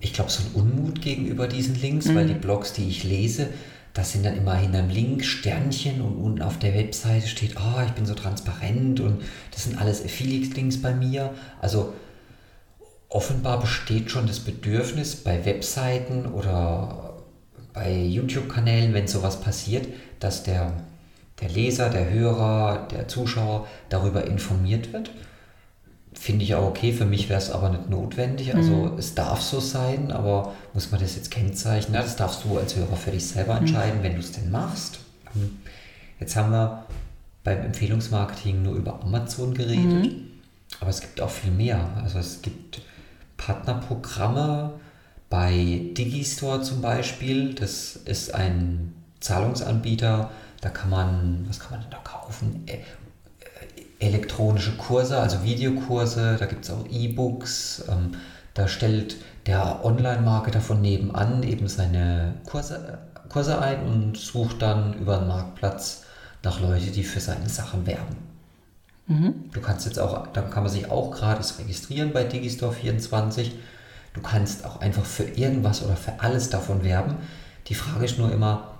ich 0.00 0.14
glaube, 0.14 0.30
so 0.30 0.42
ein 0.42 0.54
Unmut 0.54 1.02
gegenüber 1.02 1.46
diesen 1.46 1.74
Links, 1.74 2.06
mhm. 2.06 2.14
weil 2.14 2.26
die 2.26 2.34
Blogs, 2.34 2.72
die 2.72 2.88
ich 2.88 3.04
lese, 3.04 3.50
das 3.94 4.12
sind 4.12 4.24
dann 4.24 4.36
immer 4.36 4.54
hinter 4.54 4.78
einem 4.78 4.90
Link 4.90 5.24
Sternchen 5.24 6.00
und 6.00 6.16
unten 6.16 6.42
auf 6.42 6.58
der 6.58 6.74
Webseite 6.74 7.26
steht, 7.26 7.56
oh, 7.56 7.82
ich 7.84 7.92
bin 7.92 8.06
so 8.06 8.14
transparent 8.14 9.00
und 9.00 9.22
das 9.50 9.64
sind 9.64 9.78
alles 9.78 10.02
Affiliate-Links 10.04 10.80
bei 10.80 10.94
mir. 10.94 11.34
Also 11.60 11.92
offenbar 13.08 13.60
besteht 13.60 14.10
schon 14.10 14.26
das 14.26 14.40
Bedürfnis 14.40 15.16
bei 15.16 15.44
Webseiten 15.44 16.26
oder 16.26 17.22
bei 17.74 17.94
YouTube-Kanälen, 17.94 18.94
wenn 18.94 19.06
sowas 19.06 19.40
passiert, 19.40 19.86
dass 20.20 20.42
der, 20.42 20.72
der 21.40 21.50
Leser, 21.50 21.90
der 21.90 22.10
Hörer, 22.10 22.88
der 22.90 23.08
Zuschauer 23.08 23.66
darüber 23.90 24.24
informiert 24.24 24.92
wird. 24.92 25.10
Finde 26.14 26.44
ich 26.44 26.54
auch 26.54 26.68
okay, 26.68 26.92
für 26.92 27.04
mich 27.04 27.28
wäre 27.28 27.40
es 27.40 27.50
aber 27.50 27.70
nicht 27.70 27.88
notwendig. 27.88 28.54
Also 28.54 28.72
mhm. 28.72 28.98
es 28.98 29.14
darf 29.14 29.40
so 29.40 29.60
sein, 29.60 30.12
aber 30.12 30.52
muss 30.74 30.90
man 30.90 31.00
das 31.00 31.16
jetzt 31.16 31.30
kennzeichnen? 31.30 31.94
Ja, 31.94 32.02
das 32.02 32.16
darfst 32.16 32.44
du 32.44 32.58
als 32.58 32.76
Hörer 32.76 32.96
für 32.96 33.10
dich 33.10 33.26
selber 33.26 33.56
entscheiden, 33.56 34.00
mhm. 34.00 34.02
wenn 34.02 34.14
du 34.14 34.20
es 34.20 34.32
denn 34.32 34.50
machst. 34.50 35.00
Ähm, 35.34 35.58
jetzt 36.20 36.36
haben 36.36 36.50
wir 36.52 36.84
beim 37.44 37.62
Empfehlungsmarketing 37.62 38.62
nur 38.62 38.74
über 38.74 39.02
Amazon 39.02 39.54
geredet, 39.54 40.12
mhm. 40.12 40.28
aber 40.80 40.90
es 40.90 41.00
gibt 41.00 41.20
auch 41.20 41.30
viel 41.30 41.50
mehr. 41.50 41.88
Also 42.02 42.18
es 42.18 42.42
gibt 42.42 42.82
Partnerprogramme 43.36 44.74
bei 45.28 45.80
Digistore 45.96 46.62
zum 46.62 46.82
Beispiel. 46.82 47.54
Das 47.54 47.96
ist 47.96 48.34
ein 48.34 48.92
Zahlungsanbieter. 49.20 50.30
Da 50.60 50.68
kann 50.68 50.90
man, 50.90 51.46
was 51.48 51.58
kann 51.58 51.72
man 51.72 51.80
denn 51.80 51.90
da 51.90 51.98
kaufen? 51.98 52.64
Elektronische 54.02 54.72
Kurse, 54.76 55.18
also 55.18 55.44
Videokurse, 55.44 56.36
da 56.38 56.46
gibt 56.46 56.64
es 56.64 56.70
auch 56.70 56.84
E-Books. 56.90 57.84
Ähm, 57.88 58.12
da 58.54 58.68
stellt 58.68 59.16
der 59.46 59.84
Online-Marketer 59.84 60.60
von 60.60 60.80
nebenan 60.80 61.42
eben 61.42 61.68
seine 61.68 62.34
Kurse, 62.44 62.98
Kurse 63.28 63.60
ein 63.60 63.86
und 63.86 64.16
sucht 64.16 64.60
dann 64.60 64.94
über 64.94 65.18
den 65.18 65.28
Marktplatz 65.28 66.04
nach 66.42 66.60
Leuten, 66.60 66.92
die 66.92 67.04
für 67.04 67.20
seine 67.20 67.48
Sachen 67.48 67.86
werben. 67.86 68.16
Mhm. 69.06 69.50
Du 69.52 69.60
kannst 69.60 69.86
jetzt 69.86 69.98
auch, 69.98 70.26
da 70.28 70.42
kann 70.42 70.64
man 70.64 70.72
sich 70.72 70.90
auch 70.90 71.10
gratis 71.12 71.58
registrieren 71.58 72.12
bei 72.12 72.24
Digistore 72.24 72.72
24. 72.72 73.52
Du 74.12 74.20
kannst 74.20 74.66
auch 74.66 74.80
einfach 74.80 75.04
für 75.04 75.24
irgendwas 75.24 75.82
oder 75.82 75.96
für 75.96 76.20
alles 76.20 76.50
davon 76.50 76.84
werben. 76.84 77.16
Die 77.68 77.74
Frage 77.74 78.04
ist 78.04 78.18
nur 78.18 78.30
immer, 78.30 78.74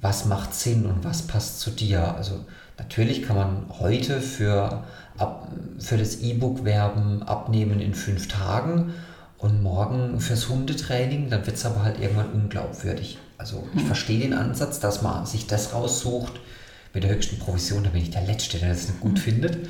was 0.00 0.26
macht 0.26 0.54
Sinn 0.54 0.86
und 0.86 1.04
was 1.04 1.22
passt 1.22 1.60
zu 1.60 1.70
dir? 1.70 2.14
Also 2.14 2.44
Natürlich 2.78 3.22
kann 3.22 3.36
man 3.36 3.66
heute 3.78 4.20
für, 4.20 4.84
für 5.78 5.98
das 5.98 6.16
E-Book 6.16 6.64
werben, 6.64 7.22
abnehmen 7.22 7.80
in 7.80 7.94
fünf 7.94 8.28
Tagen 8.28 8.92
und 9.38 9.62
morgen 9.62 10.20
fürs 10.20 10.48
Hundetraining, 10.48 11.28
dann 11.28 11.44
wird 11.46 11.56
es 11.56 11.66
aber 11.66 11.82
halt 11.82 12.00
irgendwann 12.00 12.32
unglaubwürdig. 12.32 13.18
Also 13.38 13.66
ich 13.74 13.80
hm. 13.80 13.86
verstehe 13.86 14.20
den 14.20 14.34
Ansatz, 14.34 14.78
dass 14.78 15.02
man 15.02 15.26
sich 15.26 15.48
das 15.48 15.74
raussucht 15.74 16.34
mit 16.94 17.02
der 17.02 17.10
höchsten 17.10 17.38
Provision, 17.38 17.82
da 17.82 17.90
bin 17.90 18.02
ich 18.02 18.10
der 18.10 18.24
Letzte, 18.24 18.58
der 18.58 18.68
das 18.68 18.88
nicht 18.88 19.00
gut 19.00 19.16
hm. 19.16 19.22
findet. 19.24 19.68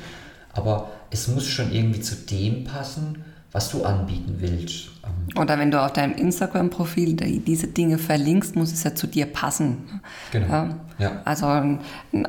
Aber 0.53 0.91
es 1.09 1.27
muss 1.27 1.47
schon 1.47 1.71
irgendwie 1.71 2.01
zu 2.01 2.15
dem 2.15 2.65
passen, 2.65 3.25
was 3.53 3.69
du 3.69 3.83
anbieten 3.83 4.35
willst. 4.39 4.89
Ähm, 5.05 5.41
Oder 5.41 5.57
wenn 5.57 5.71
du 5.71 5.81
auf 5.81 5.93
deinem 5.93 6.15
Instagram-Profil 6.15 7.15
diese 7.15 7.67
Dinge 7.67 7.97
verlinkst, 7.97 8.55
muss 8.55 8.73
es 8.73 8.83
ja 8.83 8.93
zu 8.95 9.07
dir 9.07 9.27
passen. 9.27 10.01
Genau. 10.31 10.69
Ja? 10.97 11.21
Also 11.23 11.45
ein, 11.45 11.79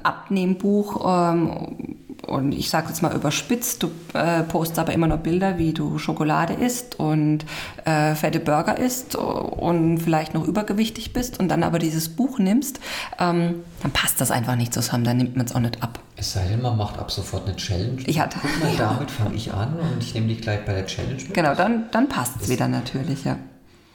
Abnehmbuch 0.02 1.32
ähm, 1.32 1.93
und 2.26 2.52
ich 2.52 2.70
sage 2.70 2.88
jetzt 2.88 3.02
mal 3.02 3.14
überspitzt, 3.14 3.82
du 3.82 3.90
äh, 4.14 4.42
postest 4.42 4.78
aber 4.78 4.92
immer 4.92 5.06
noch 5.06 5.18
Bilder, 5.18 5.58
wie 5.58 5.72
du 5.72 5.98
Schokolade 5.98 6.54
isst 6.54 6.98
und 6.98 7.44
äh, 7.84 8.14
fette 8.14 8.40
Burger 8.40 8.78
isst 8.78 9.16
und 9.16 9.98
vielleicht 9.98 10.34
noch 10.34 10.46
übergewichtig 10.46 11.12
bist 11.12 11.38
und 11.38 11.48
dann 11.48 11.62
aber 11.62 11.78
dieses 11.78 12.08
Buch 12.08 12.38
nimmst, 12.38 12.80
ähm, 13.18 13.56
dann 13.82 13.92
passt 13.92 14.20
das 14.20 14.30
einfach 14.30 14.56
nicht 14.56 14.72
zusammen, 14.74 15.04
dann 15.04 15.16
nimmt 15.16 15.36
man 15.36 15.46
es 15.46 15.54
auch 15.54 15.60
nicht 15.60 15.82
ab. 15.82 16.00
Es 16.16 16.32
sei 16.32 16.46
denn, 16.46 16.62
man 16.62 16.76
macht 16.76 16.98
ab 16.98 17.10
sofort 17.10 17.46
eine 17.46 17.56
Challenge. 17.56 18.02
Ich 18.06 18.20
hatte, 18.20 18.38
Guck 18.40 18.62
mal, 18.62 18.76
damit 18.78 19.10
fange 19.10 19.34
ich 19.34 19.52
an 19.52 19.74
und 19.74 20.02
ich 20.02 20.14
nehme 20.14 20.28
dich 20.28 20.40
gleich 20.40 20.64
bei 20.64 20.72
der 20.72 20.86
Challenge 20.86 21.14
mit. 21.14 21.34
Genau, 21.34 21.54
dann, 21.54 21.84
dann 21.90 22.08
passt 22.08 22.40
es 22.40 22.48
wieder 22.48 22.68
natürlich, 22.68 23.24
ja. 23.24 23.36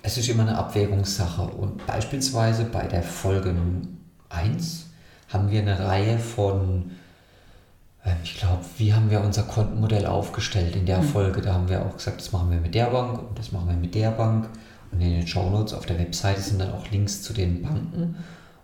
es 0.03 0.17
ist 0.17 0.29
immer 0.29 0.43
eine 0.43 0.57
Abwägungssache. 0.57 1.41
Und 1.41 1.85
beispielsweise 1.87 2.65
bei 2.65 2.85
der 2.87 3.03
Folge 3.03 3.55
1 4.29 4.85
haben 5.29 5.49
wir 5.51 5.61
eine 5.61 5.79
Reihe 5.79 6.19
von, 6.19 6.91
ich 8.23 8.37
glaube, 8.37 8.63
wie 8.77 8.93
haben 8.93 9.09
wir 9.09 9.21
unser 9.21 9.43
Kontenmodell 9.43 10.05
aufgestellt 10.05 10.75
in 10.75 10.85
der 10.85 10.99
mhm. 10.99 11.07
Folge? 11.07 11.41
Da 11.41 11.53
haben 11.53 11.69
wir 11.69 11.85
auch 11.85 11.95
gesagt, 11.95 12.21
das 12.21 12.31
machen 12.31 12.51
wir 12.51 12.59
mit 12.59 12.75
der 12.75 12.87
Bank 12.87 13.19
und 13.19 13.37
das 13.37 13.51
machen 13.51 13.67
wir 13.67 13.75
mit 13.75 13.95
der 13.95 14.11
Bank. 14.11 14.49
Und 14.91 15.01
in 15.01 15.11
den 15.11 15.27
Show 15.27 15.49
Notes 15.49 15.73
auf 15.73 15.85
der 15.85 15.99
Webseite 15.99 16.41
sind 16.41 16.59
dann 16.59 16.73
auch 16.73 16.89
Links 16.89 17.21
zu 17.21 17.33
den 17.33 17.61
Banken. 17.61 18.15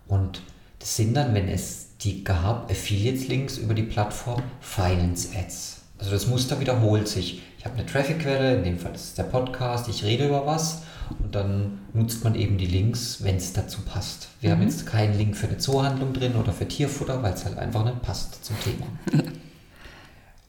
Und 0.07 0.41
das 0.79 0.95
sind 0.95 1.15
dann, 1.15 1.33
wenn 1.33 1.47
es 1.47 1.97
die 2.01 2.23
gab, 2.23 2.69
Affiliates-Links 2.69 3.57
über 3.57 3.73
die 3.73 3.83
Plattform 3.83 4.41
Finance 4.59 5.29
Ads. 5.37 5.81
Also 5.97 6.11
das 6.11 6.27
Muster 6.27 6.59
wiederholt 6.59 7.07
sich. 7.07 7.41
Ich 7.57 7.65
habe 7.65 7.77
eine 7.77 7.85
Traffic-Quelle, 7.85 8.57
in 8.57 8.63
dem 8.63 8.79
Fall 8.79 8.93
ist 8.93 9.03
es 9.03 9.13
der 9.15 9.23
Podcast, 9.23 9.87
ich 9.87 10.03
rede 10.03 10.27
über 10.27 10.45
was 10.45 10.81
und 11.19 11.33
dann 11.35 11.79
nutzt 11.93 12.23
man 12.23 12.35
eben 12.35 12.57
die 12.57 12.65
Links, 12.65 13.23
wenn 13.23 13.37
es 13.37 13.53
dazu 13.53 13.81
passt. 13.81 14.29
Wir 14.41 14.49
mhm. 14.49 14.53
haben 14.53 14.67
jetzt 14.67 14.85
keinen 14.85 15.17
Link 15.17 15.35
für 15.35 15.47
eine 15.47 15.57
Zoohandlung 15.57 16.13
drin 16.13 16.35
oder 16.35 16.53
für 16.53 16.67
Tierfutter, 16.67 17.21
weil 17.23 17.33
es 17.33 17.45
halt 17.45 17.57
einfach 17.57 17.83
nicht 17.83 18.01
passt 18.01 18.43
zum 18.43 18.55
Thema. 18.59 18.85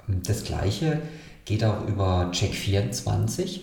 das 0.09 0.45
gleiche 0.45 1.03
geht 1.45 1.65
auch 1.65 1.87
über 1.87 2.31
Check24. 2.33 3.61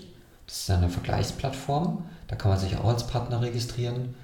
Das 0.47 0.57
ist 0.57 0.71
eine 0.71 0.89
Vergleichsplattform. 0.89 2.05
Da 2.27 2.35
kann 2.35 2.51
man 2.51 2.59
sich 2.59 2.77
auch 2.77 2.89
als 2.89 3.07
Partner 3.07 3.41
registrieren. 3.41 4.15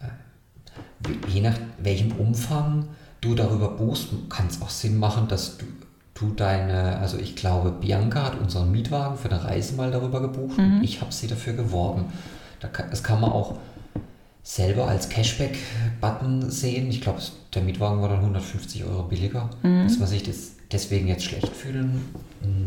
Äh, 0.00 1.28
je 1.28 1.40
nach 1.40 1.58
welchem 1.78 2.12
Umfang 2.12 2.88
du 3.20 3.34
darüber 3.34 3.70
buchst, 3.70 4.08
kann 4.28 4.48
es 4.48 4.60
auch 4.62 4.70
Sinn 4.70 4.98
machen, 4.98 5.28
dass 5.28 5.58
du, 5.58 5.66
du 6.14 6.30
deine, 6.30 6.98
also 6.98 7.18
ich 7.18 7.36
glaube, 7.36 7.70
Bianca 7.70 8.24
hat 8.24 8.40
unseren 8.40 8.70
Mietwagen 8.70 9.16
für 9.16 9.30
eine 9.30 9.44
Reise 9.44 9.74
mal 9.74 9.90
darüber 9.90 10.20
gebucht 10.20 10.58
mhm. 10.58 10.78
und 10.78 10.84
ich 10.84 11.00
habe 11.00 11.12
sie 11.12 11.26
dafür 11.26 11.54
geworben. 11.54 12.04
Da 12.60 12.68
kann, 12.68 12.90
das 12.90 13.02
kann 13.02 13.20
man 13.20 13.32
auch 13.32 13.56
selber 14.42 14.88
als 14.88 15.08
Cashback-Button 15.08 16.50
sehen. 16.50 16.88
Ich 16.90 17.00
glaube, 17.00 17.20
der 17.54 17.62
Mietwagen 17.62 18.02
war 18.02 18.08
dann 18.08 18.20
150 18.20 18.84
Euro 18.84 19.04
billiger, 19.04 19.50
mhm. 19.62 19.84
dass 19.84 19.98
man 19.98 20.08
sich 20.08 20.22
das 20.22 20.52
deswegen 20.72 21.06
jetzt 21.06 21.24
schlecht 21.24 21.54
fühlen. 21.54 22.02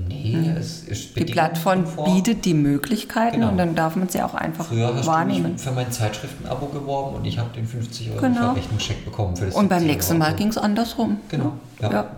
Nee, 0.07 0.37
mhm. 0.37 0.57
es 0.57 0.83
ist 0.83 1.17
Die 1.17 1.25
Plattform 1.25 1.85
bietet 2.05 2.45
die 2.45 2.53
Möglichkeiten 2.53 3.37
genau. 3.37 3.51
und 3.51 3.57
dann 3.57 3.75
darf 3.75 3.95
man 3.95 4.07
sie 4.07 4.21
auch 4.21 4.33
einfach 4.33 4.65
Früher 4.65 4.95
hast 4.95 5.05
wahrnehmen. 5.05 5.53
Du 5.57 5.61
für 5.61 5.71
mein 5.71 5.91
Zeitschriften-Abo 5.91 6.67
geworben 6.67 7.17
und 7.17 7.25
ich 7.25 7.37
habe 7.37 7.49
den 7.53 7.67
50 7.67 8.11
Euro 8.11 8.21
genau. 8.21 8.53
Verrechnungscheck 8.53 9.03
bekommen 9.03 9.35
für 9.35 9.47
das 9.47 9.55
Und 9.55 9.67
beim 9.67 9.85
nächsten 9.85 10.17
Mal 10.17 10.33
ging 10.35 10.47
es 10.47 10.57
andersrum. 10.57 11.17
Genau. 11.29 11.53
Ja. 11.81 11.91
ja. 11.91 12.09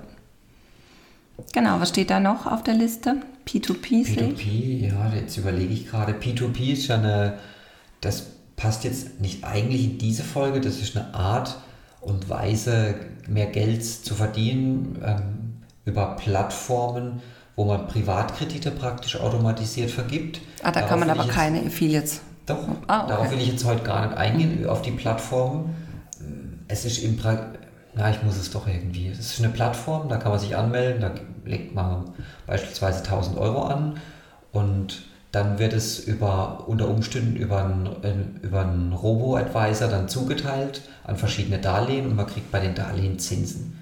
Genau, 1.54 1.80
was 1.80 1.90
steht 1.90 2.10
da 2.10 2.20
noch 2.20 2.46
auf 2.46 2.64
der 2.64 2.74
Liste? 2.74 3.18
P2P? 3.48 4.06
P2P, 4.06 4.88
ja, 4.88 5.12
jetzt 5.16 5.38
überlege 5.38 5.74
ich 5.74 5.90
gerade. 5.90 6.14
P2P 6.14 6.74
ist 6.74 6.88
ja 6.88 6.96
eine, 6.96 7.38
das 8.02 8.28
passt 8.56 8.84
jetzt 8.84 9.22
nicht 9.22 9.44
eigentlich 9.44 9.84
in 9.86 9.98
diese 9.98 10.24
Folge, 10.24 10.60
das 10.60 10.80
ist 10.80 10.98
eine 10.98 11.14
Art 11.14 11.58
und 12.02 12.30
Weise, 12.30 12.96
mehr 13.28 13.48
Geld 13.48 13.84
zu 13.84 14.16
verdienen 14.16 15.00
ähm, 15.04 15.64
über 15.86 16.16
Plattformen, 16.16 17.22
wo 17.56 17.66
man 17.66 17.88
Privatkredite 17.88 18.72
praktisch 18.72 19.20
automatisiert 19.20 19.90
vergibt. 19.90 20.42
Ah, 20.62 20.66
da 20.66 20.72
darauf 20.72 20.90
kann 20.90 21.00
man 21.00 21.10
aber 21.10 21.24
jetzt, 21.24 21.34
keine 21.34 21.66
Affiliates. 21.66 22.22
Doch, 22.46 22.60
ah, 22.88 23.04
okay. 23.04 23.10
darauf 23.10 23.32
will 23.32 23.40
ich 23.40 23.48
jetzt 23.48 23.66
heute 23.66 23.84
gar 23.84 24.08
nicht 24.08 24.18
eingehen, 24.18 24.62
mhm. 24.62 24.70
auf 24.70 24.82
die 24.82 24.92
Plattform. 24.92 25.76
Es 26.68 26.86
ist 26.86 27.00
im 27.00 27.18
na, 27.98 28.12
ich 28.12 28.22
muss 28.22 28.38
es 28.38 28.52
doch 28.52 28.68
irgendwie. 28.68 29.08
Es 29.08 29.20
ist 29.20 29.40
eine 29.40 29.50
Plattform, 29.50 30.08
da 30.08 30.18
kann 30.18 30.32
man 30.32 30.40
sich 30.40 30.56
anmelden, 30.56 31.02
da 31.02 31.12
legt 31.48 31.74
man 31.74 32.12
beispielsweise 32.46 33.00
1000 33.00 33.38
Euro 33.38 33.64
an 33.64 34.00
und 34.52 35.04
dann 35.32 35.60
wird 35.60 35.74
es 35.74 36.00
über, 36.00 36.68
unter 36.68 36.88
Umständen 36.88 37.36
über 37.36 37.64
einen, 37.64 38.40
über 38.42 38.62
einen 38.62 38.94
Robo-Advisor 38.94 39.88
dann 39.88 40.08
zugeteilt 40.08 40.82
an 41.04 41.18
verschiedene 41.18 41.60
Darlehen 41.60 42.06
und 42.06 42.16
man 42.16 42.28
kriegt 42.28 42.52
bei 42.52 42.60
den 42.60 42.76
Darlehen 42.76 43.20
Zinsen. 43.20 43.80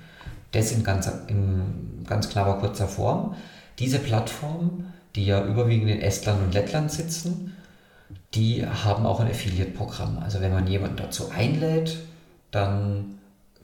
Das 0.52 0.72
in 0.72 0.84
ganz, 0.84 1.10
in 1.28 2.04
ganz 2.08 2.30
knapper 2.30 2.56
kurzer 2.56 2.88
Form. 2.88 3.36
Diese 3.80 4.00
Plattformen, 4.00 4.94
die 5.16 5.26
ja 5.26 5.46
überwiegend 5.46 5.92
in 5.92 6.02
Estland 6.02 6.42
und 6.42 6.54
Lettland 6.54 6.92
sitzen, 6.92 7.56
die 8.34 8.66
haben 8.66 9.06
auch 9.06 9.20
ein 9.20 9.28
Affiliate-Programm. 9.28 10.20
Also 10.20 10.42
wenn 10.42 10.54
man 10.54 10.68
jemanden 10.68 10.98
dazu 10.98 11.30
einlädt, 11.30 11.98
dann 12.52 13.15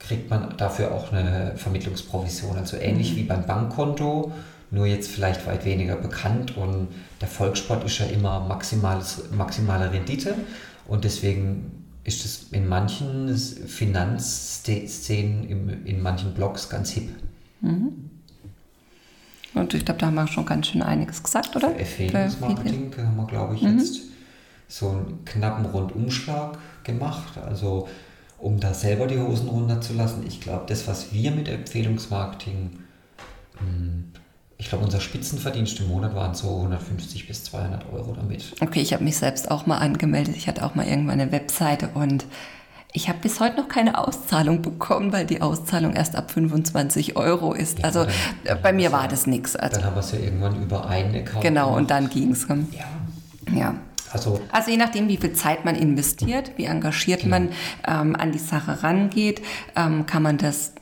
kriegt 0.08 0.30
man 0.30 0.56
dafür 0.58 0.92
auch 0.92 1.12
eine 1.12 1.54
Vermittlungsprovision. 1.56 2.58
Also 2.58 2.78
ähnlich 2.78 3.14
mhm. 3.14 3.18
wie 3.18 3.24
beim 3.24 3.46
Bankkonto, 3.46 4.32
nur 4.72 4.86
jetzt 4.86 5.12
vielleicht 5.12 5.46
weit 5.48 5.66
weniger 5.66 5.96
bekannt 5.96 6.58
und 6.58 6.88
der 7.20 7.28
Volkssport 7.28 7.84
ist 7.84 8.00
ja 8.00 8.06
immer 8.06 8.40
maximales, 8.40 9.24
maximale 9.32 9.92
Rendite 9.92 10.36
und 10.88 11.04
deswegen 11.04 11.72
ist 12.04 12.26
es 12.26 12.48
in 12.52 12.68
manchen 12.68 13.38
Finanzszenen, 13.38 15.86
in 15.86 16.02
manchen 16.02 16.34
Blogs 16.34 16.70
ganz 16.70 16.92
hip. 16.92 17.10
Mhm. 17.62 18.10
Und 19.54 19.74
ich 19.74 19.84
glaube, 19.84 20.00
da 20.00 20.08
haben 20.08 20.16
wir 20.16 20.28
schon 20.28 20.46
ganz 20.46 20.68
schön 20.68 20.82
einiges 20.82 21.22
gesagt, 21.22 21.56
oder? 21.56 21.68
Affiliate-Marketing 21.68 22.94
haben 22.98 23.18
wir, 23.18 23.28
glaube 23.28 23.56
ich, 23.56 23.62
mhm. 23.62 23.78
jetzt 23.78 24.00
so 24.68 24.90
einen 24.90 25.26
knappen 25.26 25.66
Rundumschlag 25.66 26.58
gemacht. 26.84 27.38
Also 27.38 27.88
um 28.42 28.60
da 28.60 28.74
selber 28.74 29.08
die 29.08 29.20
Hosen 29.20 29.48
runterzulassen. 29.50 30.26
Ich 30.28 30.42
glaube, 30.42 30.66
das, 30.68 30.88
was 30.88 31.14
wir 31.14 31.32
mit 31.32 31.48
Empfehlungsmarketing, 31.48 32.80
hm, 33.58 34.12
ich 34.58 34.70
glaube, 34.70 34.84
unser 34.84 35.00
Spitzenverdienst 35.00 35.80
im 35.80 35.88
Monat 35.88 36.14
waren 36.16 36.36
so 36.36 36.58
150 36.58 37.28
bis 37.28 37.44
200 37.46 37.92
Euro 37.94 38.14
damit. 38.14 38.54
Okay, 38.62 38.82
ich 38.82 38.94
habe 38.94 39.04
mich 39.04 39.18
selbst 39.18 39.50
auch 39.50 39.66
mal 39.66 39.78
angemeldet. 39.78 40.36
Ich 40.36 40.48
hatte 40.48 40.66
auch 40.66 40.76
mal 40.76 40.88
irgendwann 40.88 41.20
eine 41.20 41.32
Webseite 41.32 41.90
und 41.94 42.26
ich 42.94 43.08
habe 43.08 43.20
bis 43.20 43.40
heute 43.40 43.58
noch 43.62 43.70
keine 43.70 43.98
Auszahlung 43.98 44.62
bekommen, 44.62 45.14
weil 45.14 45.26
die 45.26 45.42
Auszahlung 45.42 45.94
erst 45.94 46.16
ab 46.16 46.32
25 46.32 47.16
Euro 47.16 47.54
ist. 47.54 47.80
Ja, 47.80 47.86
also 47.86 48.06
dann, 48.44 48.62
bei 48.62 48.74
mir 48.74 48.92
war 48.92 49.08
das 49.08 49.28
nichts. 49.28 49.56
Also, 49.56 49.78
dann 49.78 49.86
haben 49.86 49.96
wir 49.96 50.02
es 50.02 50.12
ja 50.12 50.20
irgendwann 50.20 50.62
über 50.62 50.88
einen 50.88 51.16
Account. 51.16 51.42
Genau, 51.42 51.68
gemacht. 51.68 51.82
und 51.82 51.92
dann 51.92 52.10
ging 52.10 52.32
es. 52.32 52.48
Ja. 52.48 53.56
ja. 53.56 53.76
Also, 54.14 54.42
also 54.52 54.72
je 54.72 54.78
nachdem, 54.78 55.08
wie 55.08 55.18
viel 55.18 55.34
Zeit 55.34 55.66
man 55.66 55.76
investiert, 55.76 56.52
wie 56.58 56.66
engagiert 56.66 57.22
genau. 57.22 57.40
man 57.40 57.50
ähm, 57.88 58.16
an 58.16 58.32
die 58.32 58.40
Sache 58.40 58.84
rangeht, 58.84 59.42
ähm, 59.76 60.06
kann 60.06 60.24
man 60.24 60.38
das 60.38 60.74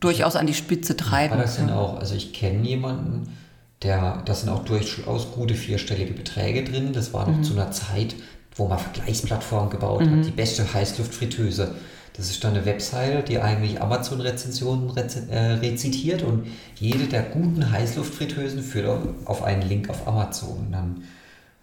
durchaus 0.00 0.36
an 0.36 0.46
die 0.46 0.54
Spitze 0.54 0.96
treiben. 0.96 1.34
Aber 1.34 1.42
das 1.42 1.56
sind 1.56 1.70
auch, 1.70 1.98
also 1.98 2.14
ich 2.14 2.32
kenne 2.32 2.66
jemanden, 2.66 3.36
der, 3.82 4.22
da 4.24 4.34
sind 4.34 4.48
auch 4.48 4.64
durchaus 4.64 5.32
gute 5.32 5.54
vierstellige 5.54 6.14
Beträge 6.14 6.64
drin. 6.64 6.92
Das 6.92 7.12
war 7.12 7.28
noch 7.28 7.38
mhm. 7.38 7.44
zu 7.44 7.52
einer 7.52 7.70
Zeit, 7.70 8.14
wo 8.54 8.66
man 8.66 8.78
Vergleichsplattformen 8.78 9.70
gebaut 9.70 10.04
mhm. 10.04 10.18
hat, 10.18 10.26
die 10.26 10.30
beste 10.30 10.72
Heißluftfritteuse. 10.72 11.74
Das 12.16 12.30
ist 12.30 12.42
dann 12.42 12.54
eine 12.54 12.64
Webseite, 12.64 13.22
die 13.22 13.38
eigentlich 13.38 13.82
Amazon-Rezensionen 13.82 14.96
äh, 14.96 15.38
rezitiert 15.38 16.22
und 16.22 16.46
jede 16.76 17.04
der 17.04 17.22
guten 17.22 17.70
Heißluftfritteusen 17.70 18.62
führt 18.62 18.88
auf 19.26 19.42
einen 19.42 19.60
Link 19.68 19.90
auf 19.90 20.08
Amazon. 20.08 20.56
Und 20.56 20.72
dann 20.72 21.04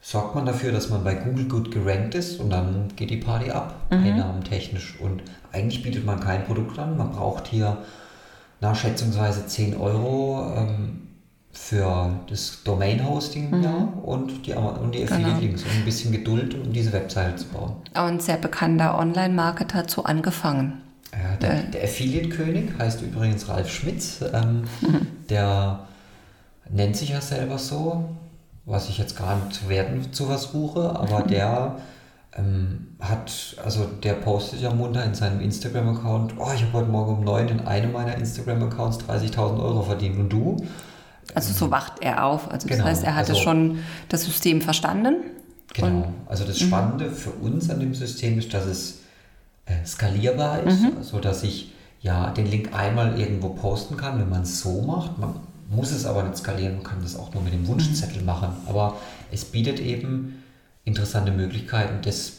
sorgt 0.03 0.35
man 0.35 0.45
dafür, 0.45 0.73
dass 0.73 0.89
man 0.89 1.03
bei 1.03 1.15
Google 1.15 1.45
gut 1.45 1.71
gerankt 1.71 2.13
ist 2.13 2.39
und 2.39 2.49
dann 2.49 2.89
geht 2.95 3.09
die 3.09 3.17
Party 3.17 3.49
ab, 3.49 3.75
mhm. 3.89 4.03
einnahmentechnisch. 4.03 4.99
Und 4.99 5.23
eigentlich 5.53 5.81
bietet 5.81 6.05
man 6.05 6.19
kein 6.19 6.45
Produkt 6.45 6.77
an. 6.77 6.97
Man 6.97 7.11
braucht 7.11 7.47
hier 7.47 7.77
nach 8.59 8.75
schätzungsweise 8.75 9.47
10 9.47 9.77
Euro 9.77 10.53
ähm, 10.57 11.07
für 11.53 12.19
das 12.29 12.63
Domain-Hosting 12.65 13.51
mhm. 13.51 13.63
ja, 13.63 13.93
und 14.03 14.45
die, 14.45 14.53
und 14.53 14.93
die 14.93 14.99
genau. 14.99 15.13
Affiliate-Links 15.13 15.63
und 15.63 15.71
ein 15.71 15.85
bisschen 15.85 16.11
Geduld, 16.11 16.53
um 16.53 16.73
diese 16.73 16.91
Webseite 16.91 17.37
zu 17.37 17.45
bauen. 17.45 17.77
Ein 17.93 18.19
sehr 18.19 18.37
bekannter 18.37 18.99
Online-Marketer 18.99 19.79
hat 19.79 19.89
so 19.89 20.03
angefangen. 20.03 20.81
Ja, 21.13 21.37
der, 21.37 21.53
äh. 21.53 21.71
der 21.71 21.83
Affiliate-König 21.85 22.71
heißt 22.77 23.01
übrigens 23.03 23.47
Ralf 23.47 23.71
Schmitz. 23.71 24.19
Ähm, 24.33 24.63
mhm. 24.81 25.07
Der 25.29 25.79
nennt 26.69 26.97
sich 26.97 27.09
ja 27.09 27.21
selber 27.21 27.57
so, 27.57 28.09
was 28.65 28.89
ich 28.89 28.97
jetzt 28.97 29.17
gar 29.17 29.35
nicht 29.35 29.53
zu 29.53 29.69
werden 29.69 30.13
zu 30.13 30.25
versuche, 30.25 30.97
aber 30.97 31.21
der 31.23 31.77
ähm, 32.35 32.95
hat, 32.99 33.55
also 33.63 33.85
der 33.85 34.13
postet 34.13 34.61
ja 34.61 34.73
munter 34.73 35.03
in 35.03 35.13
seinem 35.13 35.41
Instagram-Account, 35.41 36.33
oh, 36.37 36.51
ich 36.55 36.63
habe 36.63 36.73
heute 36.73 36.89
Morgen 36.89 37.17
um 37.17 37.23
neun 37.23 37.49
in 37.49 37.59
einem 37.61 37.91
meiner 37.91 38.15
Instagram-Accounts 38.15 38.99
30.000 38.99 39.61
Euro 39.61 39.83
verdient 39.83 40.17
und 40.17 40.29
du? 40.29 40.57
Also 41.35 41.53
so 41.53 41.71
wacht 41.71 41.93
er 42.01 42.25
auf. 42.25 42.51
Also 42.51 42.67
das 42.67 42.77
genau, 42.77 42.89
heißt, 42.89 43.03
er 43.03 43.15
hatte 43.15 43.31
also, 43.31 43.41
schon 43.41 43.79
das 44.09 44.23
System 44.23 44.61
verstanden. 44.61 45.15
Genau. 45.73 46.13
also 46.27 46.43
das 46.45 46.61
mhm. 46.61 46.67
Spannende 46.67 47.09
für 47.09 47.31
uns 47.31 47.69
an 47.69 47.79
dem 47.79 47.95
System 47.95 48.37
ist, 48.37 48.53
dass 48.53 48.65
es 48.65 48.99
äh, 49.65 49.85
skalierbar 49.85 50.61
ist, 50.63 50.81
mhm. 50.81 51.01
sodass 51.01 51.43
ich 51.43 51.71
ja 52.01 52.29
den 52.31 52.45
Link 52.45 52.75
einmal 52.75 53.19
irgendwo 53.19 53.49
posten 53.49 53.97
kann, 53.97 54.19
wenn 54.19 54.29
man 54.29 54.43
es 54.43 54.59
so 54.61 54.81
macht. 54.81 55.17
Man 55.17 55.35
muss 55.69 55.91
es 55.91 56.05
aber 56.05 56.23
nicht 56.23 56.37
skalieren, 56.37 56.75
man 56.75 56.83
kann 56.83 57.01
das 57.01 57.15
auch 57.15 57.33
nur 57.33 57.43
mit 57.43 57.53
dem 57.53 57.67
Wunschzettel 57.67 58.19
mhm. 58.19 58.25
machen. 58.25 58.49
Aber 58.67 58.97
es 59.31 59.45
bietet 59.45 59.79
eben 59.79 60.43
interessante 60.85 61.31
Möglichkeiten, 61.31 62.01
das 62.03 62.33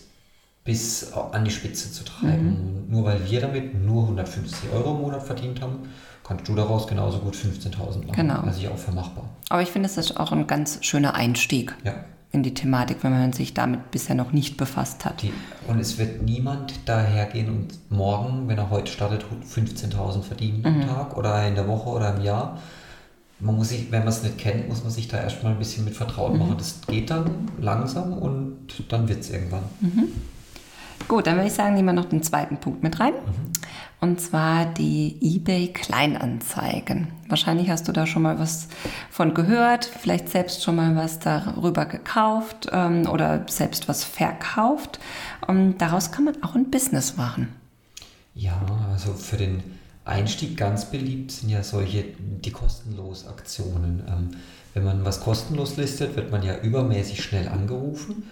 bis 0.64 1.12
an 1.12 1.44
die 1.44 1.50
Spitze 1.50 1.92
zu 1.92 2.04
treiben. 2.04 2.86
Mhm. 2.86 2.90
Nur 2.90 3.04
weil 3.04 3.30
wir 3.30 3.40
damit 3.40 3.74
nur 3.74 4.04
150 4.04 4.70
Euro 4.72 4.92
im 4.92 5.02
Monat 5.02 5.22
verdient 5.22 5.60
haben, 5.60 5.80
kannst 6.26 6.48
du 6.48 6.54
daraus 6.54 6.86
genauso 6.86 7.18
gut 7.18 7.36
15.000 7.36 7.76
machen. 7.76 8.12
Genau. 8.12 8.40
Also 8.40 8.60
ich 8.60 8.68
auch 8.68 8.78
für 8.78 8.92
machbar. 8.92 9.28
Aber 9.50 9.60
ich 9.60 9.68
finde, 9.68 9.88
es 9.88 9.98
ist 9.98 10.18
auch 10.18 10.32
ein 10.32 10.46
ganz 10.46 10.78
schöner 10.82 11.14
Einstieg. 11.14 11.74
Ja. 11.84 11.94
in 12.32 12.42
die 12.42 12.52
Thematik, 12.52 13.04
wenn 13.04 13.12
man 13.12 13.32
sich 13.32 13.54
damit 13.54 13.92
bisher 13.92 14.16
noch 14.16 14.32
nicht 14.32 14.56
befasst 14.56 15.04
hat. 15.04 15.22
Die, 15.22 15.32
und 15.68 15.78
es 15.78 15.98
wird 15.98 16.22
niemand 16.22 16.88
dahergehen 16.88 17.48
und 17.48 17.90
morgen, 17.92 18.48
wenn 18.48 18.58
er 18.58 18.70
heute 18.70 18.90
startet, 18.90 19.24
15.000 19.24 20.22
verdienen 20.22 20.60
mhm. 20.60 20.66
am 20.66 20.80
Tag 20.88 21.16
oder 21.16 21.46
in 21.46 21.54
der 21.54 21.68
Woche 21.68 21.90
oder 21.90 22.16
im 22.16 22.24
Jahr. 22.24 22.58
Man 23.44 23.56
muss 23.56 23.68
sich, 23.68 23.92
wenn 23.92 24.00
man 24.00 24.08
es 24.08 24.22
nicht 24.22 24.38
kennt, 24.38 24.68
muss 24.68 24.82
man 24.82 24.90
sich 24.90 25.06
da 25.06 25.20
erstmal 25.20 25.52
ein 25.52 25.58
bisschen 25.58 25.84
mit 25.84 25.94
vertraut 25.94 26.32
mhm. 26.32 26.38
machen. 26.38 26.54
Das 26.56 26.80
geht 26.86 27.10
dann 27.10 27.48
langsam 27.60 28.14
und 28.14 28.56
dann 28.88 29.06
wird 29.06 29.20
es 29.20 29.30
irgendwann. 29.30 29.64
Mhm. 29.80 30.08
Gut, 31.08 31.26
dann 31.26 31.36
würde 31.36 31.48
ich 31.48 31.52
sagen, 31.52 31.74
nehmen 31.74 31.88
wir 31.88 31.92
noch 31.92 32.06
den 32.06 32.22
zweiten 32.22 32.56
Punkt 32.56 32.82
mit 32.82 32.98
rein. 33.00 33.12
Mhm. 33.12 33.52
Und 34.00 34.20
zwar 34.20 34.64
die 34.64 35.18
eBay 35.20 35.68
Kleinanzeigen. 35.68 37.08
Wahrscheinlich 37.28 37.68
hast 37.68 37.86
du 37.86 37.92
da 37.92 38.06
schon 38.06 38.22
mal 38.22 38.38
was 38.38 38.68
von 39.10 39.34
gehört, 39.34 39.84
vielleicht 39.84 40.30
selbst 40.30 40.62
schon 40.62 40.76
mal 40.76 40.96
was 40.96 41.18
darüber 41.18 41.84
gekauft 41.84 42.68
ähm, 42.72 43.06
oder 43.08 43.44
selbst 43.48 43.88
was 43.88 44.04
verkauft. 44.04 45.00
Und 45.46 45.78
daraus 45.78 46.12
kann 46.12 46.24
man 46.24 46.42
auch 46.42 46.54
ein 46.54 46.70
Business 46.70 47.16
machen. 47.16 47.48
Ja, 48.34 48.58
also 48.90 49.12
für 49.12 49.36
den 49.36 49.62
Einstieg 50.04 50.56
ganz 50.56 50.90
beliebt 50.90 51.32
sind 51.32 51.48
ja 51.48 51.62
solche, 51.62 52.04
die 52.18 52.50
kostenlos 52.50 53.26
Aktionen. 53.26 54.02
Ähm, 54.08 54.30
wenn 54.74 54.84
man 54.84 55.04
was 55.04 55.20
kostenlos 55.20 55.76
listet, 55.76 56.16
wird 56.16 56.30
man 56.30 56.42
ja 56.42 56.58
übermäßig 56.58 57.22
schnell 57.22 57.48
angerufen 57.48 58.24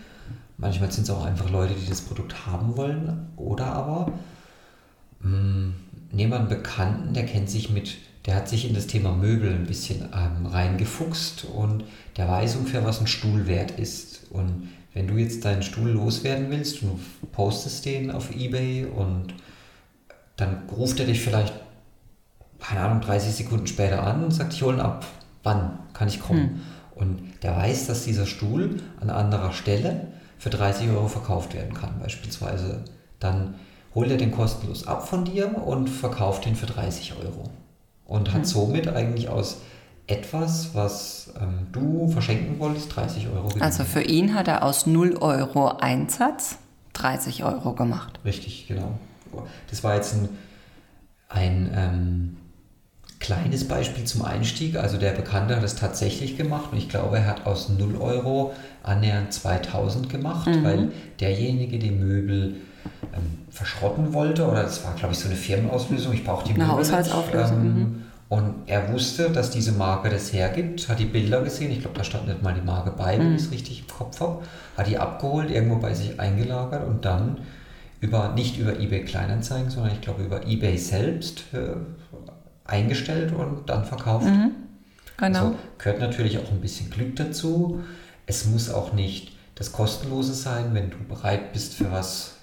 Manchmal 0.62 0.92
sind 0.92 1.02
es 1.02 1.10
auch 1.10 1.24
einfach 1.24 1.50
Leute, 1.50 1.74
die 1.74 1.88
das 1.88 2.02
Produkt 2.02 2.46
haben 2.46 2.76
wollen. 2.76 3.26
Oder 3.36 3.66
aber 3.66 4.12
mh, 5.18 5.28
hm, 5.28 5.74
nehmen 6.12 6.30
wir 6.30 6.38
einen 6.38 6.48
Bekannten, 6.48 7.14
der 7.14 7.26
kennt 7.26 7.50
sich 7.50 7.70
mit, 7.70 7.96
der 8.26 8.36
hat 8.36 8.48
sich 8.48 8.68
in 8.68 8.74
das 8.74 8.86
Thema 8.86 9.10
Möbel 9.10 9.52
ein 9.52 9.66
bisschen 9.66 10.08
ähm, 10.14 10.46
reingefuchst 10.46 11.46
und 11.46 11.82
der 12.16 12.28
weiß 12.28 12.54
ungefähr, 12.54 12.84
was 12.84 13.00
ein 13.00 13.08
Stuhl 13.08 13.48
wert 13.48 13.72
ist. 13.72 14.30
Und 14.30 14.68
wenn 14.94 15.08
du 15.08 15.16
jetzt 15.16 15.44
deinen 15.44 15.64
Stuhl 15.64 15.90
loswerden 15.90 16.50
willst 16.50 16.82
du 16.82 17.00
postest 17.32 17.84
den 17.84 18.12
auf 18.12 18.32
Ebay 18.32 18.84
und 18.84 19.34
dann 20.36 20.68
ruft 20.70 21.00
er 21.00 21.06
dich 21.06 21.20
vielleicht, 21.20 21.54
keine 22.62 22.80
Ahnung, 22.80 23.00
30 23.00 23.34
Sekunden 23.34 23.66
später 23.66 24.02
an 24.06 24.24
und 24.24 24.30
sagt, 24.30 24.54
ich 24.54 24.62
hole 24.62 24.76
ihn 24.76 24.80
ab. 24.80 25.04
Wann 25.42 25.78
kann 25.92 26.08
ich 26.08 26.20
kommen? 26.20 26.40
Hm. 26.40 26.60
Und 26.94 27.18
der 27.42 27.56
weiß, 27.56 27.86
dass 27.86 28.04
dieser 28.04 28.26
Stuhl 28.26 28.80
an 29.00 29.10
anderer 29.10 29.52
Stelle 29.52 30.08
für 30.38 30.50
30 30.50 30.88
Euro 30.90 31.08
verkauft 31.08 31.54
werden 31.54 31.74
kann 31.74 31.98
beispielsweise, 32.00 32.84
dann 33.18 33.54
holt 33.94 34.10
er 34.10 34.16
den 34.16 34.30
kostenlos 34.30 34.86
ab 34.86 35.08
von 35.08 35.24
dir 35.24 35.62
und 35.66 35.88
verkauft 35.88 36.46
ihn 36.46 36.56
für 36.56 36.66
30 36.66 37.14
Euro. 37.22 37.50
Und 38.06 38.32
hat 38.32 38.42
mhm. 38.42 38.46
somit 38.46 38.88
eigentlich 38.88 39.28
aus 39.28 39.58
etwas, 40.06 40.74
was 40.74 41.32
ähm, 41.40 41.68
du 41.72 42.08
verschenken 42.08 42.58
wolltest, 42.58 42.94
30 42.94 43.28
Euro 43.28 43.48
gegeben. 43.48 43.62
Also 43.62 43.84
für 43.84 44.02
ihn 44.02 44.34
hat 44.34 44.48
er 44.48 44.62
aus 44.62 44.86
0 44.86 45.16
Euro 45.20 45.68
Einsatz 45.78 46.58
30 46.92 47.44
Euro 47.44 47.72
gemacht. 47.72 48.20
Richtig, 48.24 48.66
genau. 48.68 48.98
Das 49.70 49.82
war 49.82 49.94
jetzt 49.94 50.14
ein, 50.14 50.28
ein 51.28 51.72
ähm, 51.74 52.36
kleines 53.22 53.68
Beispiel 53.68 54.04
zum 54.04 54.22
Einstieg. 54.22 54.76
Also 54.76 54.98
der 54.98 55.12
Bekannte 55.12 55.56
hat 55.56 55.62
es 55.62 55.76
tatsächlich 55.76 56.36
gemacht 56.36 56.72
und 56.72 56.78
ich 56.78 56.88
glaube, 56.88 57.18
er 57.18 57.26
hat 57.26 57.46
aus 57.46 57.68
0 57.68 57.96
Euro 57.96 58.52
annähernd 58.82 59.32
2000 59.32 60.10
gemacht, 60.10 60.48
mhm. 60.48 60.64
weil 60.64 60.92
derjenige 61.20 61.78
die 61.78 61.92
Möbel 61.92 62.56
ähm, 63.14 63.38
verschrotten 63.48 64.12
wollte 64.12 64.44
oder 64.44 64.64
das 64.64 64.84
war, 64.84 64.94
glaube 64.94 65.14
ich, 65.14 65.20
so 65.20 65.28
eine 65.28 65.36
Firmenauslösung. 65.36 66.12
Ich 66.12 66.24
brauche 66.24 66.44
die 66.44 66.52
Möbel. 66.52 66.64
Eine 66.64 66.72
Haushaltsauflösung. 66.72 67.60
Ähm, 67.60 67.74
mhm. 67.74 68.02
Und 68.28 68.54
er 68.66 68.92
wusste, 68.92 69.30
dass 69.30 69.50
diese 69.50 69.72
Marke 69.72 70.08
das 70.08 70.32
hergibt, 70.32 70.88
hat 70.88 70.98
die 70.98 71.04
Bilder 71.04 71.42
gesehen. 71.42 71.70
Ich 71.70 71.80
glaube, 71.80 71.98
da 71.98 72.02
stand 72.02 72.26
nicht 72.26 72.42
mal 72.42 72.54
die 72.54 72.62
Marke 72.62 72.90
bei, 72.90 73.18
wenn 73.18 73.30
mhm. 73.30 73.36
ich 73.36 73.42
es 73.42 73.50
richtig 73.52 73.80
im 73.82 73.86
Kopf 73.86 74.18
habe. 74.20 74.42
Hat 74.76 74.88
die 74.88 74.98
abgeholt, 74.98 75.50
irgendwo 75.50 75.76
bei 75.76 75.94
sich 75.94 76.18
eingelagert 76.18 76.86
und 76.88 77.04
dann 77.04 77.36
über, 78.00 78.32
nicht 78.34 78.58
über 78.58 78.80
eBay 78.80 79.04
Kleinanzeigen, 79.04 79.70
sondern 79.70 79.92
ich 79.92 80.00
glaube 80.00 80.24
über 80.24 80.44
eBay 80.44 80.76
selbst 80.76 81.44
äh, 81.52 81.76
eingestellt 82.72 83.32
und 83.32 83.68
dann 83.68 83.84
verkauft. 83.84 84.26
Mhm, 84.26 84.52
genau. 85.16 85.38
Also 85.38 85.56
gehört 85.78 86.00
natürlich 86.00 86.38
auch 86.38 86.50
ein 86.50 86.60
bisschen 86.60 86.90
Glück 86.90 87.14
dazu. 87.16 87.80
Es 88.26 88.46
muss 88.46 88.70
auch 88.70 88.92
nicht 88.92 89.36
das 89.54 89.72
Kostenlose 89.72 90.34
sein, 90.34 90.72
wenn 90.72 90.90
du 90.90 90.96
bereit 91.08 91.52
bist 91.52 91.74
für 91.74 91.92
was, 91.92 92.36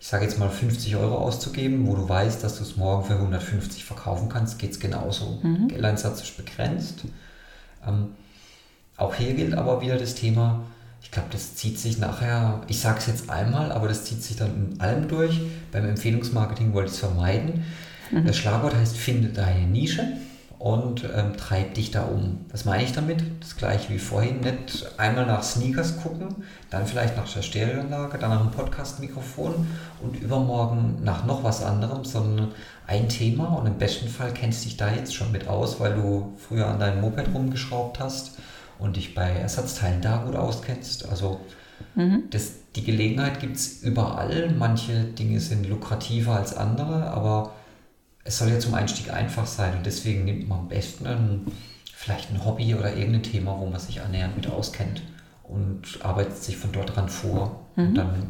ich 0.00 0.06
sage 0.06 0.24
jetzt 0.24 0.38
mal 0.38 0.50
50 0.50 0.96
Euro 0.96 1.16
auszugeben, 1.16 1.86
wo 1.86 1.94
du 1.94 2.08
weißt, 2.08 2.42
dass 2.42 2.58
du 2.58 2.64
es 2.64 2.76
morgen 2.76 3.04
für 3.04 3.14
150 3.14 3.84
verkaufen 3.84 4.28
kannst, 4.28 4.58
geht 4.58 4.72
es 4.72 4.80
genauso. 4.80 5.38
Mhm. 5.42 5.68
Geldeinsatz 5.68 6.22
ist 6.22 6.36
begrenzt. 6.36 7.04
Ähm, 7.86 8.08
auch 8.96 9.14
hier 9.14 9.34
gilt 9.34 9.54
aber 9.54 9.80
wieder 9.80 9.96
das 9.96 10.16
Thema, 10.16 10.64
ich 11.00 11.12
glaube, 11.12 11.28
das 11.30 11.54
zieht 11.54 11.78
sich 11.78 11.98
nachher, 11.98 12.60
ich 12.66 12.80
sage 12.80 12.98
es 12.98 13.06
jetzt 13.06 13.30
einmal, 13.30 13.72
aber 13.72 13.88
das 13.88 14.04
zieht 14.04 14.22
sich 14.22 14.36
dann 14.36 14.72
in 14.72 14.80
allem 14.80 15.08
durch. 15.08 15.40
Beim 15.72 15.88
Empfehlungsmarketing 15.88 16.74
wollte 16.74 16.88
ich 16.88 16.94
es 16.94 17.00
vermeiden. 17.00 17.64
Mhm. 18.10 18.26
Das 18.26 18.36
Schlagwort 18.36 18.74
heißt, 18.74 18.96
finde 18.96 19.28
deine 19.28 19.66
Nische 19.66 20.04
und 20.58 21.04
ähm, 21.14 21.36
treib 21.36 21.74
dich 21.74 21.92
da 21.92 22.04
um. 22.04 22.44
Was 22.50 22.64
meine 22.64 22.82
ich 22.82 22.92
damit? 22.92 23.22
Das 23.40 23.56
gleiche 23.56 23.90
wie 23.90 23.98
vorhin, 23.98 24.40
nicht 24.40 24.98
einmal 24.98 25.26
nach 25.26 25.42
Sneakers 25.42 26.02
gucken, 26.02 26.34
dann 26.70 26.86
vielleicht 26.86 27.16
nach 27.16 27.32
der 27.32 27.42
Stereoanlage, 27.42 28.18
dann 28.18 28.30
nach 28.30 28.40
einem 28.40 28.50
Podcast-Mikrofon 28.50 29.66
und 30.02 30.20
übermorgen 30.20 30.98
nach 31.04 31.24
noch 31.24 31.44
was 31.44 31.62
anderem, 31.62 32.04
sondern 32.04 32.52
ein 32.88 33.08
Thema 33.08 33.46
und 33.46 33.66
im 33.66 33.78
besten 33.78 34.08
Fall 34.08 34.32
kennst 34.32 34.64
du 34.64 34.68
dich 34.68 34.76
da 34.76 34.90
jetzt 34.90 35.14
schon 35.14 35.30
mit 35.30 35.46
aus, 35.46 35.78
weil 35.78 35.94
du 35.94 36.32
früher 36.38 36.66
an 36.66 36.80
deinem 36.80 37.02
Moped 37.02 37.32
rumgeschraubt 37.32 38.00
hast 38.00 38.38
und 38.80 38.96
dich 38.96 39.14
bei 39.14 39.30
Ersatzteilen 39.30 40.00
da 40.00 40.18
gut 40.18 40.34
auskennst. 40.34 41.08
Also 41.08 41.40
mhm. 41.94 42.24
das, 42.30 42.54
die 42.74 42.84
Gelegenheit 42.84 43.38
gibt 43.38 43.56
es 43.56 43.82
überall. 43.82 44.52
Manche 44.58 45.04
Dinge 45.04 45.38
sind 45.38 45.68
lukrativer 45.68 46.34
als 46.34 46.56
andere, 46.56 47.10
aber 47.10 47.52
es 48.28 48.36
soll 48.38 48.50
ja 48.50 48.58
zum 48.58 48.74
Einstieg 48.74 49.10
einfach 49.10 49.46
sein 49.46 49.74
und 49.78 49.86
deswegen 49.86 50.26
nimmt 50.26 50.48
man 50.48 50.58
am 50.60 50.68
besten 50.68 51.06
ein, 51.06 51.46
vielleicht 51.94 52.30
ein 52.30 52.44
Hobby 52.44 52.74
oder 52.74 52.94
irgendein 52.94 53.22
Thema, 53.22 53.58
wo 53.58 53.64
man 53.64 53.80
sich 53.80 54.02
annähernd 54.02 54.36
mit 54.36 54.46
auskennt 54.46 55.02
und 55.44 55.98
arbeitet 56.02 56.36
sich 56.36 56.58
von 56.58 56.70
dort 56.70 56.94
dran 56.94 57.08
vor. 57.08 57.64
Mhm. 57.76 57.86
Und 57.86 57.94
dann 57.94 58.28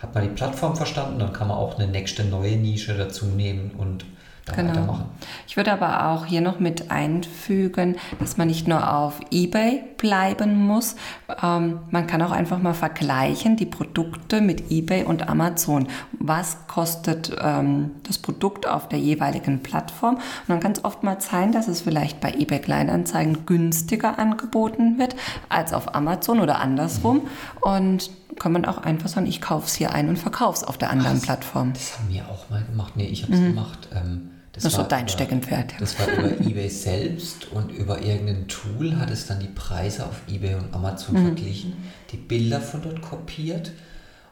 hat 0.00 0.14
man 0.14 0.24
die 0.24 0.34
Plattform 0.34 0.76
verstanden, 0.76 1.18
dann 1.18 1.32
kann 1.32 1.48
man 1.48 1.56
auch 1.56 1.78
eine 1.78 1.90
nächste 1.90 2.24
neue 2.24 2.56
Nische 2.56 2.94
dazu 2.94 3.24
nehmen 3.24 3.70
und 3.70 4.04
genau. 4.46 4.70
weitermachen. 4.70 5.04
Ich 5.46 5.56
würde 5.56 5.72
aber 5.72 6.08
auch 6.08 6.26
hier 6.26 6.40
noch 6.40 6.58
mit 6.58 6.90
einfügen, 6.90 7.96
dass 8.18 8.36
man 8.36 8.48
nicht 8.48 8.66
nur 8.66 8.92
auf 8.94 9.20
eBay 9.30 9.84
bleiben 9.98 10.66
muss. 10.66 10.96
Ähm, 11.42 11.80
man 11.90 12.06
kann 12.06 12.22
auch 12.22 12.32
einfach 12.32 12.60
mal 12.60 12.74
vergleichen 12.74 13.56
die 13.56 13.66
Produkte 13.66 14.40
mit 14.40 14.70
eBay 14.70 15.04
und 15.04 15.28
Amazon. 15.28 15.86
Was 16.12 16.66
kostet 16.66 17.36
ähm, 17.40 17.92
das 18.04 18.18
Produkt 18.18 18.66
auf 18.66 18.88
der 18.88 18.98
jeweiligen 18.98 19.62
Plattform? 19.62 20.16
Und 20.16 20.48
dann 20.48 20.60
kann 20.60 20.72
es 20.72 20.84
oftmals 20.84 21.26
sein, 21.26 21.52
dass 21.52 21.68
es 21.68 21.82
vielleicht 21.82 22.20
bei 22.20 22.32
eBay 22.32 22.60
Kleinanzeigen 22.60 23.46
günstiger 23.46 24.18
angeboten 24.18 24.98
wird 24.98 25.14
als 25.48 25.72
auf 25.72 25.94
Amazon 25.94 26.40
oder 26.40 26.60
andersrum. 26.60 27.22
Und 27.60 28.10
kann 28.38 28.52
man 28.52 28.64
auch 28.64 28.78
einfach 28.78 29.08
sagen, 29.08 29.26
ich 29.26 29.40
kaufe 29.40 29.66
es 29.66 29.74
hier 29.74 29.92
ein 29.92 30.08
und 30.08 30.18
verkaufe 30.18 30.56
es 30.56 30.64
auf 30.64 30.78
der 30.78 30.90
anderen 30.90 31.16
das, 31.16 31.22
Plattform. 31.22 31.72
Das 31.74 31.98
haben 31.98 32.08
wir 32.08 32.28
auch 32.28 32.48
mal 32.50 32.64
gemacht. 32.64 32.96
Nee, 32.96 33.06
ich 33.06 33.22
habe 33.22 33.34
es 33.34 33.40
mhm. 33.40 33.48
gemacht. 33.48 33.88
Ähm, 33.94 34.31
das, 34.52 34.64
das 34.64 34.76
war 34.76 34.84
so 34.84 34.88
dein 34.88 35.04
über, 35.04 35.12
Steckenpferd. 35.12 35.74
Das 35.80 35.98
war 35.98 36.08
über 36.08 36.46
eBay 36.46 36.68
selbst 36.68 37.50
und 37.52 37.70
über 37.70 38.02
irgendein 38.02 38.48
Tool 38.48 38.98
hat 38.98 39.10
es 39.10 39.26
dann 39.26 39.40
die 39.40 39.48
Preise 39.48 40.04
auf 40.04 40.20
eBay 40.28 40.54
und 40.54 40.74
Amazon 40.74 41.18
mhm. 41.18 41.26
verglichen, 41.26 41.72
die 42.10 42.18
Bilder 42.18 42.60
von 42.60 42.82
dort 42.82 43.00
kopiert 43.00 43.72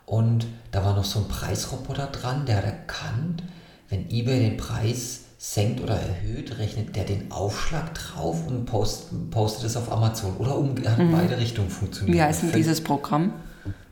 und 0.05 0.47
da 0.73 0.85
war 0.85 0.95
noch 0.95 1.05
so 1.05 1.21
ein 1.21 1.29
Preisroboter 1.29 2.09
dran, 2.09 2.45
der 2.45 2.57
hat 2.59 2.65
erkannt, 2.65 3.43
wenn 3.89 4.11
eBay 4.11 4.41
den 4.41 4.57
Preis 4.57 5.21
senkt 5.39 5.81
oder 5.81 5.95
erhöht, 5.95 6.59
rechnet 6.59 6.95
der 6.97 7.05
den 7.05 7.33
Aufschlag 7.33 7.95
drauf 7.95 8.47
und 8.47 8.67
post, 8.67 9.31
postet 9.31 9.65
es 9.67 9.77
auf 9.77 9.91
Amazon 9.91 10.37
oder 10.37 10.59
um, 10.59 10.75
hat 10.85 10.99
mhm. 10.99 11.13
beide 11.13 11.39
Richtungen 11.39 11.71
funktioniert. 11.71 12.15
Wie 12.15 12.23
heißt 12.23 12.43
denn 12.43 12.53
dieses 12.53 12.83
Programm? 12.83 13.33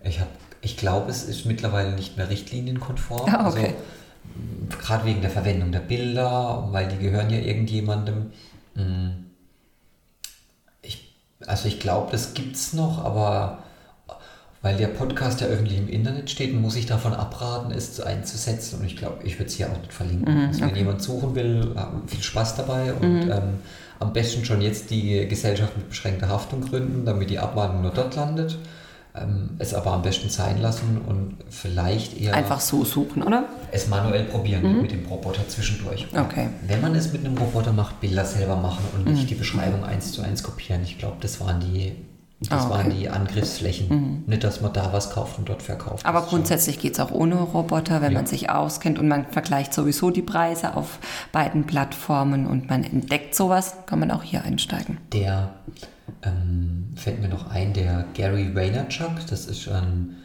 Ich, 0.05 0.21
ich 0.61 0.77
glaube, 0.77 1.11
es 1.11 1.25
ist 1.25 1.47
mittlerweile 1.47 1.95
nicht 1.95 2.19
mehr 2.19 2.29
richtlinienkonform. 2.29 3.33
Ah, 3.33 3.49
okay. 3.49 3.67
Also, 3.67 3.77
gerade 4.81 5.05
wegen 5.05 5.21
der 5.21 5.31
Verwendung 5.31 5.73
der 5.73 5.81
Bilder, 5.81 6.69
weil 6.71 6.89
die 6.89 6.99
gehören 6.99 7.31
ja 7.31 7.39
irgendjemandem. 7.39 8.33
Hm. 8.75 9.27
Ich, 10.83 11.15
also 11.47 11.69
ich 11.69 11.81
glaube, 11.81 12.11
das 12.13 12.35
gibt 12.35 12.57
es 12.57 12.73
noch, 12.73 13.05
aber 13.05 13.63
weil 14.61 14.77
der 14.77 14.89
Podcast 14.89 15.41
ja 15.41 15.47
öffentlich 15.47 15.79
im 15.79 15.89
Internet 15.89 16.31
steht, 16.31 16.53
muss 16.53 16.75
ich 16.75 16.87
davon 16.87 17.15
abraten, 17.15 17.71
es 17.71 18.01
einzusetzen. 18.01 18.81
Und 18.81 18.87
ich 18.87 18.97
glaube, 18.97 19.23
ich 19.25 19.39
würde 19.39 19.47
es 19.47 19.55
hier 19.55 19.71
auch 19.71 19.79
nicht 19.79 19.93
verlinken. 19.93 20.35
Mhm, 20.35 20.49
also 20.49 20.61
wenn 20.63 20.75
jemand 20.75 21.03
suchen 21.03 21.35
will, 21.35 21.75
viel 22.07 22.23
Spaß 22.23 22.57
dabei 22.57 22.93
und 22.93 23.27
mhm. 23.27 23.31
ähm, 23.31 23.59
am 24.01 24.13
besten 24.13 24.45
schon 24.45 24.61
jetzt 24.61 24.91
die 24.91 25.29
Gesellschaft 25.29 25.77
mit 25.77 25.89
beschränkter 25.89 26.29
Haftung 26.29 26.61
gründen, 26.61 27.05
damit 27.05 27.31
die 27.31 27.39
Abmahnung 27.39 27.83
nur 27.83 27.93
dort 27.93 28.17
landet 28.17 28.59
ähm, 29.23 29.51
es 29.59 29.75
aber 29.75 29.93
am 29.93 30.03
besten 30.03 30.29
sein 30.29 30.61
lassen 30.61 31.01
und 31.07 31.37
vielleicht 31.51 32.21
eher. 32.21 32.35
Einfach 32.35 32.61
so 32.61 32.85
suchen, 32.85 33.23
oder? 33.23 33.45
Es 33.71 33.89
manuell 33.89 34.25
probieren 34.25 34.77
mhm. 34.77 34.83
mit 34.83 34.91
dem 34.91 35.07
Roboter 35.07 35.47
zwischendurch. 35.49 36.07
Okay. 36.13 36.49
Wenn 36.67 36.81
man 36.81 36.95
es 36.95 37.13
mit 37.13 37.25
einem 37.25 37.37
Roboter 37.37 37.73
macht, 37.73 38.01
Bilder 38.01 38.25
selber 38.25 38.57
machen 38.57 38.85
und 38.95 39.07
mhm. 39.07 39.15
nicht 39.15 39.31
die 39.31 39.35
Beschreibung 39.35 39.85
eins 39.85 40.13
zu 40.13 40.23
eins 40.23 40.43
kopieren. 40.43 40.83
Ich 40.83 40.99
glaube, 40.99 41.17
das 41.21 41.41
waren 41.41 41.61
die 41.61 41.93
Das 42.41 42.51
Ah, 42.51 42.67
okay. 42.67 42.71
waren 42.71 42.91
die 42.97 43.09
Angriffsflächen. 43.09 44.23
Nicht, 44.29 44.45
dass 44.45 44.61
man 44.61 44.73
da 44.73 44.93
was 44.93 45.11
kauft 45.11 45.39
und 45.39 45.49
dort 45.49 45.61
verkauft. 45.61 46.07
Aber 46.07 46.23
grundsätzlich 46.23 46.79
geht 46.79 46.93
es 46.93 47.01
auch 47.01 47.11
ohne 47.11 47.35
Roboter, 47.35 48.01
wenn 48.01 48.13
Ja. 48.13 48.19
man 48.19 48.27
sich 48.27 48.49
auskennt 48.49 48.99
und 49.01 49.09
man 49.09 49.27
vergleicht 49.27 49.75
sowieso 49.75 50.11
die 50.11 50.23
Preise 50.23 50.77
auf 50.77 51.01
beiden 51.33 51.65
Plattformen 51.67 52.47
und 52.47 52.71
man 52.71 52.85
entdeckt 52.85 53.35
sowas, 53.35 53.75
kann 53.87 53.99
man 53.99 54.13
auch 54.13 54.23
hier 54.23 54.45
einsteigen. 54.45 54.99
Der 55.13 55.51
ähm, 56.23 56.91
fällt 56.95 57.21
mir 57.21 57.29
noch 57.29 57.51
ein, 57.51 57.73
der 57.73 58.05
Gary 58.15 58.55
Vaynerchuk, 58.55 59.27
das 59.29 59.47
ist 59.47 59.69
ein, 59.69 60.17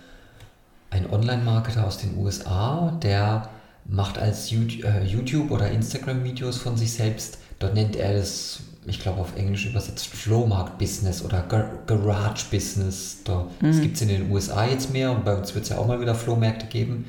ein 0.91 1.09
Online-Marketer 1.09 1.85
aus 1.85 1.97
den 1.97 2.15
USA, 2.17 2.91
der 3.01 3.49
macht 3.85 4.19
als 4.19 4.51
YouTube, 4.51 4.83
äh, 4.85 5.03
YouTube 5.03 5.49
oder 5.49 5.69
Instagram-Videos 5.71 6.57
von 6.57 6.77
sich 6.77 6.93
selbst. 6.93 7.39
Dort 7.59 7.73
nennt 7.73 7.95
er 7.95 8.13
das, 8.13 8.59
ich 8.85 8.99
glaube 8.99 9.21
auf 9.21 9.35
Englisch 9.37 9.65
übersetzt, 9.65 10.07
Flohmarkt-Business 10.07 11.23
oder 11.23 11.41
Gar 11.43 11.65
Garage-Business. 11.87 13.23
Da, 13.23 13.47
Das 13.61 13.81
gibt 13.81 13.95
es 13.95 14.01
in 14.01 14.09
den 14.09 14.31
USA 14.31 14.65
jetzt 14.65 14.91
mehr 14.91 15.11
und 15.11 15.23
bei 15.25 15.35
uns 15.35 15.53
wird 15.55 15.63
es 15.63 15.69
ja 15.69 15.77
auch 15.77 15.87
mal 15.87 15.99
wieder 16.01 16.15
Flohmärkte 16.15 16.65
geben. 16.67 17.05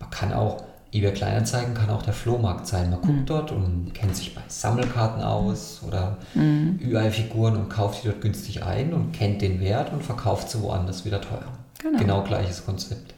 Man 0.00 0.10
kann 0.10 0.32
auch, 0.32 0.64
eBay 0.92 1.12
Kleinanzeigen 1.12 1.74
kann 1.74 1.88
auch 1.90 2.02
der 2.02 2.12
Flohmarkt 2.12 2.66
sein. 2.66 2.90
Man 2.90 3.00
guckt 3.00 3.30
dort 3.30 3.50
und 3.50 3.92
kennt 3.94 4.14
sich 4.14 4.34
bei 4.34 4.42
Sammelkarten 4.48 5.22
aus 5.22 5.80
oder 5.86 6.18
UI-Figuren 6.36 7.56
und 7.56 7.70
kauft 7.70 8.02
die 8.04 8.08
dort 8.08 8.20
günstig 8.20 8.62
ein 8.62 8.92
und 8.92 9.12
kennt 9.12 9.40
den 9.40 9.60
Wert 9.60 9.92
und 9.92 10.02
verkauft 10.02 10.50
sie 10.50 10.60
woanders 10.60 11.04
wieder 11.04 11.20
teuer. 11.20 11.46
Genau. 11.80 11.98
genau 11.98 12.22
gleiches 12.24 12.64
Konzept. 12.64 13.14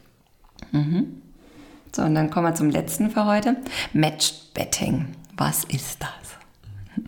So, 1.95 2.01
und 2.01 2.15
dann 2.15 2.29
kommen 2.29 2.47
wir 2.47 2.55
zum 2.55 2.69
letzten 2.69 3.09
für 3.09 3.25
heute. 3.25 3.57
Matched 3.93 4.53
Betting. 4.53 5.07
Was 5.37 5.63
ist 5.65 6.01
das? 6.01 7.05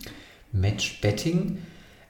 Match 0.60 1.02
Betting 1.02 1.60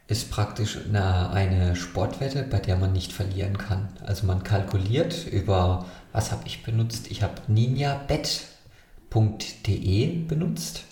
ist 0.07 0.31
praktisch 0.31 0.77
eine, 0.87 1.29
eine 1.31 1.75
Sportwette, 1.75 2.43
bei 2.43 2.59
der 2.59 2.77
man 2.77 2.93
nicht 2.93 3.11
verlieren 3.11 3.57
kann. 3.57 3.89
Also 4.05 4.25
man 4.25 4.43
kalkuliert 4.43 5.27
über, 5.27 5.85
was 6.13 6.31
habe 6.31 6.43
ich 6.45 6.63
benutzt? 6.63 7.11
Ich 7.11 7.23
habe 7.23 7.41
ninjabet.de 7.47 8.45
benutzt. 10.23 10.83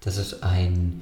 Das 0.00 0.18
ist 0.18 0.42
ein, 0.42 1.00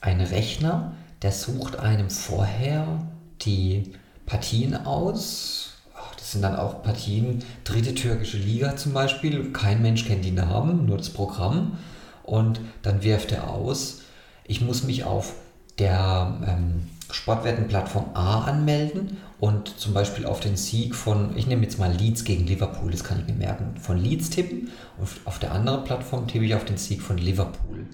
ein 0.00 0.20
Rechner, 0.20 0.92
der 1.22 1.32
sucht 1.32 1.78
einem 1.78 2.08
vorher 2.10 3.06
die 3.42 3.92
Partien 4.24 4.74
aus. 4.74 5.74
Das 6.16 6.32
sind 6.32 6.42
dann 6.42 6.56
auch 6.56 6.82
Partien, 6.82 7.44
dritte 7.64 7.94
türkische 7.94 8.38
Liga 8.38 8.76
zum 8.76 8.92
Beispiel. 8.94 9.52
Kein 9.52 9.82
Mensch 9.82 10.06
kennt 10.06 10.24
die 10.24 10.30
Namen, 10.30 10.86
nur 10.86 10.96
das 10.96 11.10
Programm. 11.10 11.76
Und 12.22 12.60
dann 12.82 13.02
wirft 13.02 13.32
er 13.32 13.50
aus, 13.50 14.02
ich 14.48 14.60
muss 14.60 14.82
mich 14.82 15.04
auf 15.04 15.34
der 15.78 16.40
ähm, 16.44 16.88
Sportwettenplattform 17.10 18.06
A 18.14 18.44
anmelden 18.44 19.18
und 19.38 19.78
zum 19.78 19.94
Beispiel 19.94 20.26
auf 20.26 20.40
den 20.40 20.56
Sieg 20.56 20.96
von, 20.96 21.36
ich 21.36 21.46
nehme 21.46 21.62
jetzt 21.62 21.78
mal 21.78 21.92
Leeds 21.92 22.24
gegen 22.24 22.46
Liverpool, 22.46 22.90
das 22.90 23.04
kann 23.04 23.20
ich 23.20 23.26
mir 23.26 23.38
merken, 23.38 23.76
von 23.80 23.96
Leeds 23.96 24.30
tippen 24.30 24.70
und 24.98 25.08
auf 25.24 25.38
der 25.38 25.52
anderen 25.52 25.84
Plattform 25.84 26.26
tippe 26.26 26.44
ich 26.44 26.54
auf 26.54 26.64
den 26.64 26.78
Sieg 26.78 27.02
von 27.02 27.18
Liverpool. 27.18 27.86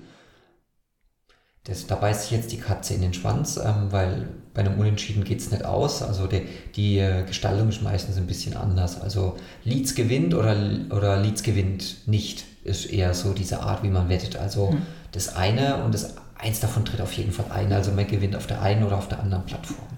Das, 1.65 1.87
da 1.87 1.95
beißt 1.95 2.23
sich 2.23 2.31
jetzt 2.33 2.53
die 2.53 2.59
Katze 2.59 2.95
in 2.95 3.01
den 3.01 3.15
Schwanz, 3.15 3.57
ähm, 3.57 3.91
weil 3.91 4.29
bei 4.53 4.61
einem 4.61 4.79
Unentschieden 4.79 5.25
geht 5.25 5.41
es 5.41 5.51
nicht 5.51 5.65
aus. 5.65 6.03
Also 6.03 6.27
die, 6.27 6.43
die 6.77 6.99
äh, 6.99 7.25
Gestaltung 7.25 7.71
ist 7.71 7.83
meistens 7.83 8.19
ein 8.19 8.27
bisschen 8.27 8.55
anders. 8.55 9.01
Also 9.01 9.37
Leeds 9.65 9.95
gewinnt 9.95 10.35
oder, 10.35 10.55
oder 10.91 11.19
Leeds 11.19 11.43
gewinnt 11.43 12.07
nicht, 12.07 12.45
ist 12.65 12.85
eher 12.85 13.15
so 13.15 13.33
diese 13.33 13.61
Art, 13.61 13.83
wie 13.83 13.89
man 13.89 14.11
wettet. 14.11 14.37
Also 14.37 14.77
das 15.13 15.37
eine 15.37 15.83
und 15.85 15.95
das 15.95 16.17
eins 16.39 16.61
davon 16.61 16.85
tritt 16.85 17.01
auf 17.01 17.13
jeden 17.13 17.33
Fall 17.33 17.47
ein. 17.51 17.73
Also 17.73 17.93
man 17.93 18.07
gewinnt 18.07 18.37
auf 18.37 18.47
der 18.47 18.63
einen 18.63 18.85
oder 18.85 18.99
auf 18.99 19.09
der 19.09 19.21
anderen 19.21 19.45
Plattform. 19.45 19.89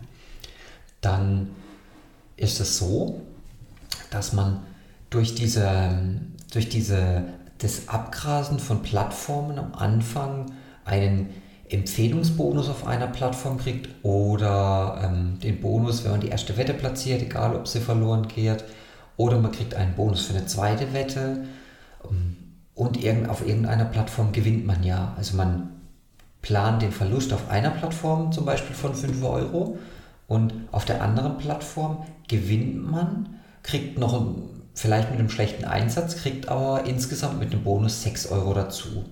Dann 1.01 1.51
ist 2.37 2.61
es 2.61 2.79
so, 2.79 3.21
dass 4.11 4.33
man 4.33 4.63
durch 5.11 5.35
diese, 5.35 5.91
durch 6.53 6.69
diese, 6.69 7.25
das 7.59 7.89
Abgrasen 7.89 8.59
von 8.59 8.83
Plattformen 8.83 9.59
am 9.59 9.75
Anfang 9.75 10.53
einen 10.85 11.31
Empfehlungsbonus 11.69 12.69
auf 12.69 12.87
einer 12.87 13.09
Plattform 13.09 13.59
kriegt 13.59 13.89
oder 14.05 15.01
ähm, 15.03 15.41
den 15.41 15.61
Bonus, 15.61 16.05
wenn 16.05 16.13
man 16.13 16.21
die 16.21 16.29
erste 16.29 16.57
Wette 16.57 16.75
platziert, 16.75 17.23
egal 17.23 17.57
ob 17.57 17.67
sie 17.67 17.81
verloren 17.81 18.29
geht, 18.29 18.65
oder 19.17 19.39
man 19.39 19.51
kriegt 19.51 19.75
einen 19.75 19.95
Bonus 19.95 20.27
für 20.27 20.35
eine 20.35 20.47
zweite 20.47 20.93
Wette 20.93 21.45
und 22.75 23.03
irgend, 23.03 23.29
auf 23.31 23.47
irgendeiner 23.47 23.87
Plattform 23.87 24.33
gewinnt 24.33 24.67
man 24.67 24.85
ja. 24.85 25.15
Also 25.17 25.37
man 25.37 25.71
plant 26.47 26.81
den 26.81 26.93
Verlust 26.93 27.33
auf 27.33 27.51
einer 27.51 27.71
Plattform 27.71 28.31
zum 28.31 28.45
Beispiel 28.45 28.77
von 28.77 28.95
5 28.95 29.21
Euro 29.25 29.79
und 30.29 30.55
auf 30.71 30.85
der 30.85 31.03
anderen 31.03 31.39
Plattform 31.39 32.07
gewinnt 32.29 32.89
man, 32.89 33.41
kriegt 33.65 33.99
noch 33.99 34.25
vielleicht 34.73 35.11
mit 35.11 35.19
einem 35.19 35.29
schlechten 35.29 35.65
Einsatz, 35.65 36.17
kriegt 36.19 36.49
aber 36.49 36.85
insgesamt 36.85 37.41
mit 37.41 37.53
einem 37.53 37.65
Bonus 37.65 38.01
6 38.05 38.31
Euro 38.31 38.55
dazu. 38.55 39.05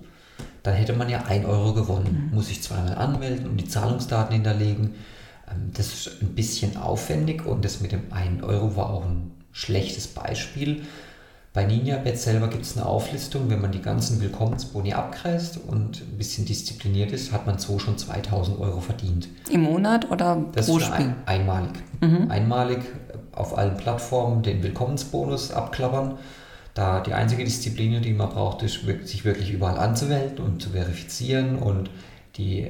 Dann 0.63 0.75
hätte 0.75 0.93
man 0.93 1.09
ja 1.09 1.23
1 1.25 1.45
Euro 1.45 1.73
gewonnen. 1.73 2.31
Muss 2.33 2.49
ich 2.49 2.63
zweimal 2.63 2.95
anmelden 2.95 3.49
und 3.49 3.57
die 3.57 3.67
Zahlungsdaten 3.67 4.33
hinterlegen. 4.33 4.95
Ähm, 5.51 5.71
Das 5.73 5.87
ist 5.87 6.21
ein 6.21 6.35
bisschen 6.35 6.77
aufwendig 6.77 7.45
und 7.45 7.65
das 7.65 7.81
mit 7.81 7.91
dem 7.91 8.13
1 8.13 8.43
Euro 8.43 8.77
war 8.77 8.91
auch 8.91 9.03
ein 9.05 9.31
schlechtes 9.51 10.07
Beispiel. 10.07 10.83
Bei 11.55 11.63
NinjaBet 11.63 12.19
selber 12.19 12.49
gibt 12.49 12.63
es 12.65 12.75
eine 12.75 12.85
Auflistung, 12.85 13.49
wenn 13.49 13.61
man 13.61 13.71
die 13.71 13.81
ganzen 13.81 14.19
Willkommensboni 14.19 14.91
abkreist 14.91 15.57
und 15.65 16.01
ein 16.01 16.17
bisschen 16.17 16.45
diszipliniert 16.45 17.13
ist, 17.13 17.31
hat 17.31 17.47
man 17.47 17.57
so 17.57 17.79
schon 17.79 17.97
2000 17.97 18.59
Euro 18.59 18.81
verdient. 18.81 19.29
Im 19.49 19.61
Monat 19.61 20.11
oder 20.11 20.43
Das 20.51 20.65
pro 20.65 20.79
ist 20.79 20.83
Spiel? 20.83 21.05
ein, 21.05 21.15
einmalig. 21.25 21.71
Einmalig 22.27 22.79
auf 23.31 23.57
allen 23.57 23.77
Plattformen 23.77 24.43
den 24.43 24.63
Willkommensbonus 24.63 25.51
abklappern. 25.51 26.17
Da 26.73 26.99
die 26.99 27.13
einzige 27.13 27.45
Disziplin, 27.45 28.01
die 28.01 28.11
man 28.11 28.29
braucht, 28.29 28.61
ist, 28.61 28.81
sich 29.05 29.23
wirklich 29.23 29.49
überall 29.51 29.77
anzumelden 29.77 30.39
und 30.45 30.61
zu 30.61 30.71
verifizieren 30.71 31.55
und 31.55 31.89
die 32.35 32.69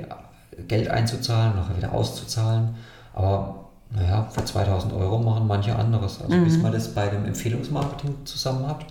Geld 0.67 0.89
einzuzahlen, 0.89 1.55
nachher 1.55 1.75
wieder 1.75 1.91
auszuzahlen. 1.91 2.75
Aber 3.15 3.64
naja, 3.91 4.29
für 4.33 4.43
2000 4.43 4.93
Euro 4.93 5.19
machen 5.19 5.47
manche 5.47 5.75
anderes. 5.75 6.21
Also 6.21 6.37
bis 6.43 6.57
man 6.57 6.71
das 6.71 6.93
bei 6.93 7.07
dem 7.07 7.25
Empfehlungsmarketing 7.25 8.25
zusammen 8.25 8.67
hat. 8.67 8.85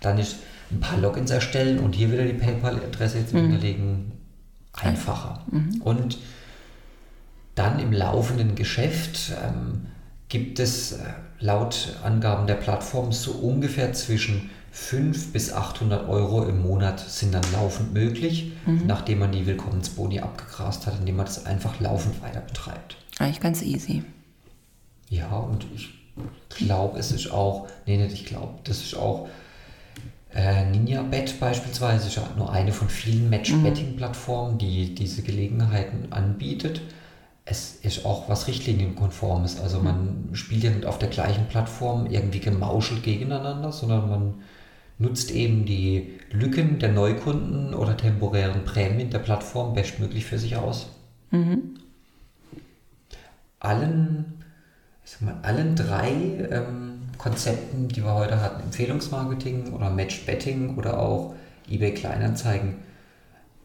Dann 0.00 0.18
ist 0.18 0.36
ein 0.70 0.80
paar 0.80 0.98
Logins 0.98 1.30
erstellen 1.30 1.78
und 1.80 1.94
hier 1.94 2.12
wieder 2.12 2.24
die 2.24 2.34
PayPal-Adresse 2.34 3.18
jetzt 3.18 3.32
hinterlegen 3.32 4.12
einfacher. 4.74 5.44
Und 5.80 6.18
dann 7.54 7.78
im 7.80 7.92
laufenden 7.92 8.54
Geschäft 8.54 9.32
ähm, 9.44 9.86
gibt 10.28 10.60
es 10.60 10.92
äh, 10.92 10.98
laut 11.40 11.96
Angaben 12.04 12.46
der 12.46 12.54
Plattform 12.54 13.12
so 13.12 13.32
ungefähr 13.32 13.92
zwischen 13.92 14.50
500 14.70 15.32
bis 15.32 15.52
800 15.52 16.08
Euro 16.08 16.44
im 16.44 16.62
Monat 16.62 17.00
sind 17.00 17.34
dann 17.34 17.42
laufend 17.52 17.94
möglich, 17.94 18.52
nachdem 18.86 19.20
man 19.20 19.32
die 19.32 19.46
Willkommensboni 19.46 20.20
abgegrast 20.20 20.86
hat, 20.86 21.00
indem 21.00 21.16
man 21.16 21.26
das 21.26 21.46
einfach 21.46 21.80
laufend 21.80 22.22
weiter 22.22 22.40
betreibt. 22.40 22.96
Eigentlich 23.18 23.40
ganz 23.40 23.62
easy. 23.62 24.04
Ja, 25.10 25.36
und 25.38 25.66
ich 25.74 25.88
glaube, 26.50 26.98
es 26.98 27.12
ist 27.12 27.30
auch, 27.30 27.68
nee, 27.86 27.96
nicht 27.96 28.12
ich 28.12 28.26
glaube, 28.26 28.54
das 28.64 28.78
ist 28.82 28.94
auch 28.96 29.28
äh, 30.34 30.64
NinjaBet 30.66 31.40
beispielsweise, 31.40 32.08
ist 32.08 32.16
ja 32.16 32.28
nur 32.36 32.52
eine 32.52 32.72
von 32.72 32.88
vielen 32.88 33.30
Match-Betting-Plattformen, 33.30 34.58
die 34.58 34.94
diese 34.94 35.22
Gelegenheiten 35.22 36.12
anbietet. 36.12 36.82
Es 37.44 37.76
ist 37.76 38.04
auch 38.04 38.28
was 38.28 38.46
Richtlinienkonformes. 38.46 39.58
Also 39.58 39.80
man 39.80 40.28
spielt 40.34 40.64
ja 40.64 40.70
nicht 40.70 40.84
auf 40.84 40.98
der 40.98 41.08
gleichen 41.08 41.46
Plattform 41.46 42.06
irgendwie 42.06 42.40
gemauschelt 42.40 43.02
gegeneinander, 43.02 43.72
sondern 43.72 44.10
man 44.10 44.34
nutzt 44.98 45.30
eben 45.30 45.64
die 45.64 46.18
Lücken 46.30 46.78
der 46.78 46.92
Neukunden 46.92 47.72
oder 47.72 47.96
temporären 47.96 48.64
Prämien 48.64 49.10
der 49.10 49.20
Plattform 49.20 49.72
bestmöglich 49.72 50.26
für 50.26 50.38
sich 50.38 50.56
aus. 50.56 50.90
Allen, 53.60 54.37
ich 55.08 55.14
sag 55.14 55.22
mal, 55.22 55.36
allen 55.40 55.74
drei 55.74 56.10
ähm, 56.50 57.00
Konzepten, 57.16 57.88
die 57.88 58.04
wir 58.04 58.12
heute 58.12 58.42
hatten, 58.42 58.62
Empfehlungsmarketing 58.64 59.72
oder 59.72 59.88
Match-Betting 59.88 60.76
oder 60.76 61.00
auch 61.00 61.34
eBay 61.66 61.94
Kleinanzeigen, 61.94 62.74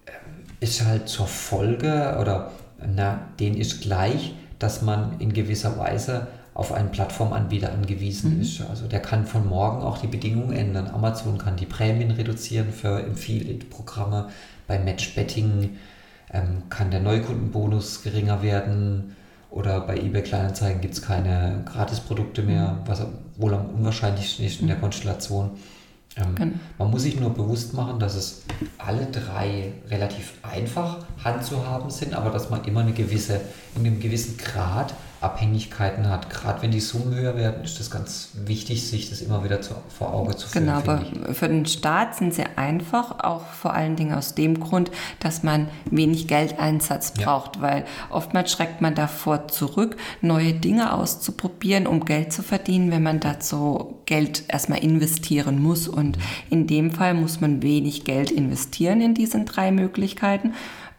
ähm, 0.08 0.13
ist 0.62 0.86
halt 0.86 1.10
zur 1.10 1.27
Folge 1.27 2.17
oder 2.21 2.51
na, 2.95 3.27
denen 3.41 3.58
ist 3.58 3.82
gleich, 3.82 4.34
dass 4.58 4.84
man 4.84 5.19
in 5.19 5.34
gewisser 5.34 5.77
Weise 5.77 6.27
auf 6.53 6.71
einen 6.71 6.91
Plattformanbieter 6.91 7.73
angewiesen 7.73 8.39
ist. 8.39 8.62
Also 8.62 8.88
der 8.88 9.01
kann 9.01 9.25
von 9.25 9.45
morgen 9.45 9.82
auch 9.82 9.97
die 9.97 10.08
Bedingungen 10.08 10.53
ändern. 10.53 10.88
Amazon 10.93 11.38
kann 11.38 11.58
die 11.58 11.65
Prämien 11.65 12.12
reduzieren 12.12 12.71
für 12.71 13.03
Affiliate-Programme. 13.03 14.29
Bei 14.65 14.79
Match-Betting 14.79 15.77
ähm, 16.32 16.63
kann 16.69 16.89
der 16.89 17.01
Neukundenbonus 17.01 18.01
geringer 18.01 18.41
werden. 18.43 19.17
Oder 19.54 19.82
bei 19.82 19.98
eBay 19.98 20.24
Kleinanzeigen 20.24 20.82
gibt 20.82 20.96
es 20.96 21.02
keine 21.04 21.62
Gratisprodukte 21.66 22.42
mehr, 22.42 22.80
was 22.88 23.06
wohl 23.38 23.54
am 23.54 23.70
unwahrscheinlichsten 23.70 24.44
ist 24.46 24.62
in 24.62 24.68
der 24.68 24.78
Konstellation. 24.78 25.52
Ähm, 26.16 26.36
Genau. 26.36 26.54
Man 26.80 26.89
muss 26.89 27.04
sich 27.04 27.20
nur 27.20 27.30
bewusst 27.30 27.76
machen, 27.76 28.00
dass 28.00 28.16
es 28.16 28.44
alle 28.80 29.06
drei 29.06 29.74
relativ 29.89 30.34
einfach 30.42 31.06
handzuhaben 31.24 31.92
sind, 31.92 32.16
aber 32.16 32.32
dass 32.32 32.50
man 32.50 32.66
immer 32.66 32.80
eine 32.80 32.94
gewisse, 32.94 33.42
in 33.76 33.86
einem 33.86 34.00
gewissen 34.00 34.38
Grad 34.38 34.96
Abhängigkeiten 35.24 36.10
hat. 36.10 36.30
Gerade 36.30 36.62
wenn 36.62 36.72
die 36.72 36.80
Summen 36.80 37.16
höher 37.16 37.36
werden, 37.36 37.64
ist 37.64 37.80
das 37.80 37.90
ganz 37.90 38.32
wichtig, 38.46 38.88
sich 38.88 39.10
das 39.10 39.22
immer 39.22 39.44
wieder 39.44 39.62
zu, 39.62 39.74
vor 39.88 40.14
Auge 40.14 40.36
zu 40.36 40.48
führen. 40.48 40.66
Genau, 40.66 40.78
aber 40.78 41.04
für 41.34 41.48
den 41.48 41.66
Staat 41.66 42.16
sind 42.16 42.34
sie 42.34 42.44
einfach, 42.56 43.20
auch 43.20 43.46
vor 43.46 43.74
allen 43.74 43.96
Dingen 43.96 44.14
aus 44.14 44.36
dem 44.36 44.60
Grund, 44.60 44.92
dass 45.20 45.44
man 45.44 45.70
wenig 45.90 46.28
Geldeinsatz 46.28 47.14
braucht, 47.14 47.58
ja. 47.58 47.62
weil 47.62 47.86
oftmals 48.10 48.52
schreckt 48.52 48.82
man 48.82 48.96
davor 48.96 49.48
zurück, 49.48 49.96
neue 50.22 50.54
Dinge 50.54 50.94
auszuprobieren, 50.94 51.88
um 51.88 52.06
Geld 52.06 52.34
zu 52.34 52.44
verdienen, 52.44 52.92
wenn 52.92 53.04
man 53.04 53.20
dazu 53.20 54.02
Geld 54.06 54.44
erstmal 54.48 54.80
investieren 54.80 55.62
muss. 55.62 55.88
Und 55.88 56.18
in 56.50 56.68
dem 56.68 56.92
Fall 56.92 57.14
muss 57.14 57.40
man 57.40 57.62
wenig 57.62 58.04
Geld 58.04 58.32
investieren 58.32 59.02
in 59.02 59.14
diesen 59.14 59.46
drei 59.46 59.72
Möglichkeiten. 59.72 60.54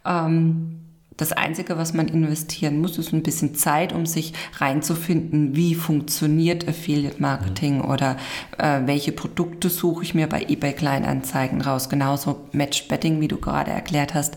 Ähm, 0.05 0.84
das 1.17 1.31
Einzige, 1.31 1.77
was 1.77 1.93
man 1.93 2.09
investieren 2.09 2.81
muss, 2.81 2.97
ist 2.97 3.13
ein 3.13 3.23
bisschen 3.23 3.55
Zeit, 3.55 3.93
um 3.93 4.05
sich 4.05 4.33
reinzufinden, 4.57 5.55
wie 5.55 5.73
funktioniert 5.73 6.67
Affiliate 6.67 7.21
Marketing 7.21 7.77
mhm. 7.77 7.85
oder 7.85 8.17
äh, 8.57 8.81
welche 8.85 9.13
Produkte 9.13 9.69
suche 9.69 10.03
ich 10.03 10.13
mir 10.13 10.27
bei 10.27 10.43
eBay 10.43 10.73
Kleinanzeigen 10.73 11.61
raus. 11.61 11.87
Genauso 11.87 12.47
Match 12.51 12.89
Betting, 12.89 13.21
wie 13.21 13.29
du 13.29 13.37
gerade 13.37 13.71
erklärt 13.71 14.13
hast, 14.13 14.35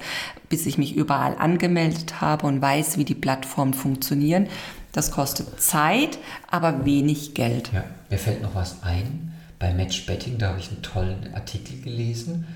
bis 0.49 0.67
ich 0.67 0.79
mich 0.79 0.95
überall 0.95 1.37
angemeldet 1.37 2.21
habe 2.21 2.47
und 2.47 2.63
weiß, 2.63 2.97
wie 2.97 3.05
die 3.05 3.17
Plattformen 3.17 3.75
funktionieren. 3.75 4.47
Das 4.93 5.11
kostet 5.11 5.61
Zeit, 5.61 6.19
aber 6.49 6.85
wenig 6.85 7.35
Geld. 7.35 7.71
Ja, 7.73 7.85
mir 8.09 8.19
fällt 8.19 8.43
noch 8.43 8.55
was 8.55 8.83
ein. 8.83 9.33
Bei 9.59 9.75
Match 9.75 10.07
Betting, 10.07 10.39
da 10.39 10.51
habe 10.51 10.61
ich 10.61 10.69
einen 10.69 10.83
tollen 10.83 11.35
Artikel 11.35 11.81
gelesen 11.81 12.47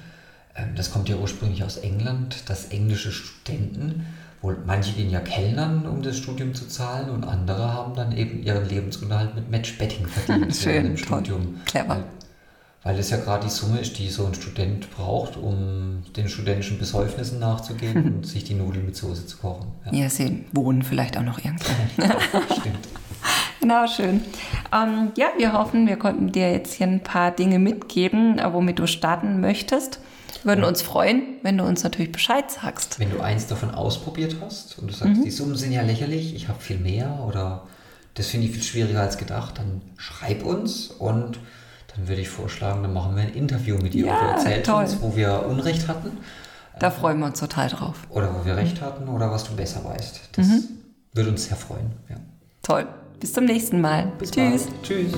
das 0.75 0.93
kommt 0.93 1.09
ja 1.09 1.17
ursprünglich 1.17 1.65
aus 1.65 1.79
England, 1.79 2.49
dass 2.49 2.67
englische 2.67 3.11
Studenten, 3.11 4.07
wohl 4.43 4.59
manche 4.67 4.93
gehen 4.93 5.11
ja 5.11 5.21
Kellnern, 5.21 5.87
um 5.87 6.03
das 6.03 6.19
Studium 6.19 6.55
zu 6.55 6.67
zahlen, 6.69 7.11
und 7.11 7.25
andere 7.25 7.73
haben 7.73 7.95
dann 7.95 8.13
eben 8.17 8.43
ihren 8.43 8.69
Lebensunterhalt 8.69 9.35
mit 9.35 9.51
Matchbetting 9.51 10.07
verdient 10.07 10.55
Schön, 10.57 10.87
im 10.87 10.97
Studium. 10.97 11.61
Clever. 11.65 11.89
Weil, 11.89 12.05
weil 12.83 12.99
es 12.99 13.11
ja 13.11 13.19
gerade 13.19 13.45
die 13.47 13.51
Summe 13.51 13.79
ist, 13.79 13.99
die 13.99 14.09
so 14.09 14.27
ein 14.27 14.35
Student 14.35 14.91
braucht, 14.95 15.37
um 15.37 16.03
den 16.17 16.29
studentischen 16.29 16.79
Besäufnissen 16.79 17.39
nachzugehen 17.39 18.05
und 18.17 18.27
sich 18.27 18.45
die 18.45 18.55
Nudeln 18.55 18.85
mit 18.85 18.97
Soße 18.97 19.27
zu 19.27 19.39
kochen. 19.39 19.69
Ja, 19.87 20.03
ja 20.03 20.11
sie 20.11 20.45
wohnen 20.53 20.83
vielleicht 20.83 21.17
auch 21.17 21.23
noch 21.23 21.39
irgendwo. 21.39 21.71
Stimmt. 22.61 22.89
Genau, 23.61 23.87
schön. 23.87 24.23
Ähm, 24.75 25.13
ja, 25.17 25.29
wir 25.39 25.53
hoffen, 25.53 25.87
wir 25.87 25.97
konnten 25.97 26.33
dir 26.33 26.51
jetzt 26.51 26.75
hier 26.75 26.89
ein 26.89 27.01
paar 27.01 27.31
Dinge 27.31 27.61
mitgeben, 27.61 28.41
womit 28.53 28.81
du 28.81 28.89
starten 28.89 29.41
möchtest 29.41 30.01
würden 30.45 30.65
uns 30.65 30.83
freuen, 30.83 31.23
wenn 31.43 31.59
du 31.59 31.65
uns 31.65 31.83
natürlich 31.83 32.13
Bescheid 32.13 32.51
sagst. 32.51 32.99
Wenn 32.99 33.11
du 33.11 33.21
eins 33.21 33.47
davon 33.47 33.71
ausprobiert 33.71 34.37
hast 34.41 34.79
und 34.79 34.89
du 34.89 34.95
sagst, 34.95 35.21
mhm. 35.21 35.25
die 35.25 35.31
Summen 35.31 35.57
sind 35.57 35.73
ja 35.73 35.83
lächerlich, 35.83 36.35
ich 36.35 36.49
habe 36.49 36.61
viel 36.61 36.79
mehr 36.79 37.25
oder 37.27 37.67
das 38.15 38.27
finde 38.27 38.47
ich 38.47 38.53
viel 38.53 38.63
schwieriger 38.63 39.01
als 39.01 39.19
gedacht, 39.19 39.59
dann 39.59 39.81
schreib 39.97 40.45
uns 40.45 40.89
und 40.89 41.39
dann 41.95 42.09
würde 42.09 42.23
ich 42.23 42.29
vorschlagen, 42.29 42.83
dann 42.83 42.93
machen 42.93 43.17
wir 43.17 43.23
ein 43.23 43.35
Interview 43.35 43.77
mit 43.77 43.95
dir 43.95 44.07
ja, 44.07 44.19
und 44.19 44.25
du 44.25 44.31
erzählst 44.33 44.67
toll. 44.67 44.83
uns, 44.83 45.01
wo 45.01 45.17
wir 45.17 45.47
Unrecht 45.49 45.89
hatten. 45.89 46.11
Da 46.79 46.91
freuen 46.91 47.19
wir 47.21 47.27
uns 47.27 47.39
total 47.39 47.69
drauf. 47.69 48.07
Oder 48.09 48.35
wo 48.35 48.45
wir 48.45 48.57
Recht 48.57 48.81
hatten 48.81 49.09
oder 49.09 49.31
was 49.31 49.45
du 49.45 49.55
besser 49.55 49.85
weißt. 49.85 50.21
Das 50.33 50.47
mhm. 50.47 50.63
würde 51.13 51.31
uns 51.31 51.45
sehr 51.45 51.57
freuen. 51.57 51.93
Ja. 52.09 52.17
Toll. 52.63 52.87
Bis 53.21 53.33
zum 53.33 53.45
nächsten 53.45 53.81
Mal. 53.81 54.11
Bis 54.19 54.31
Tschüss. 54.31 54.65
Bald. 54.65 54.83
Tschüss. 54.83 55.13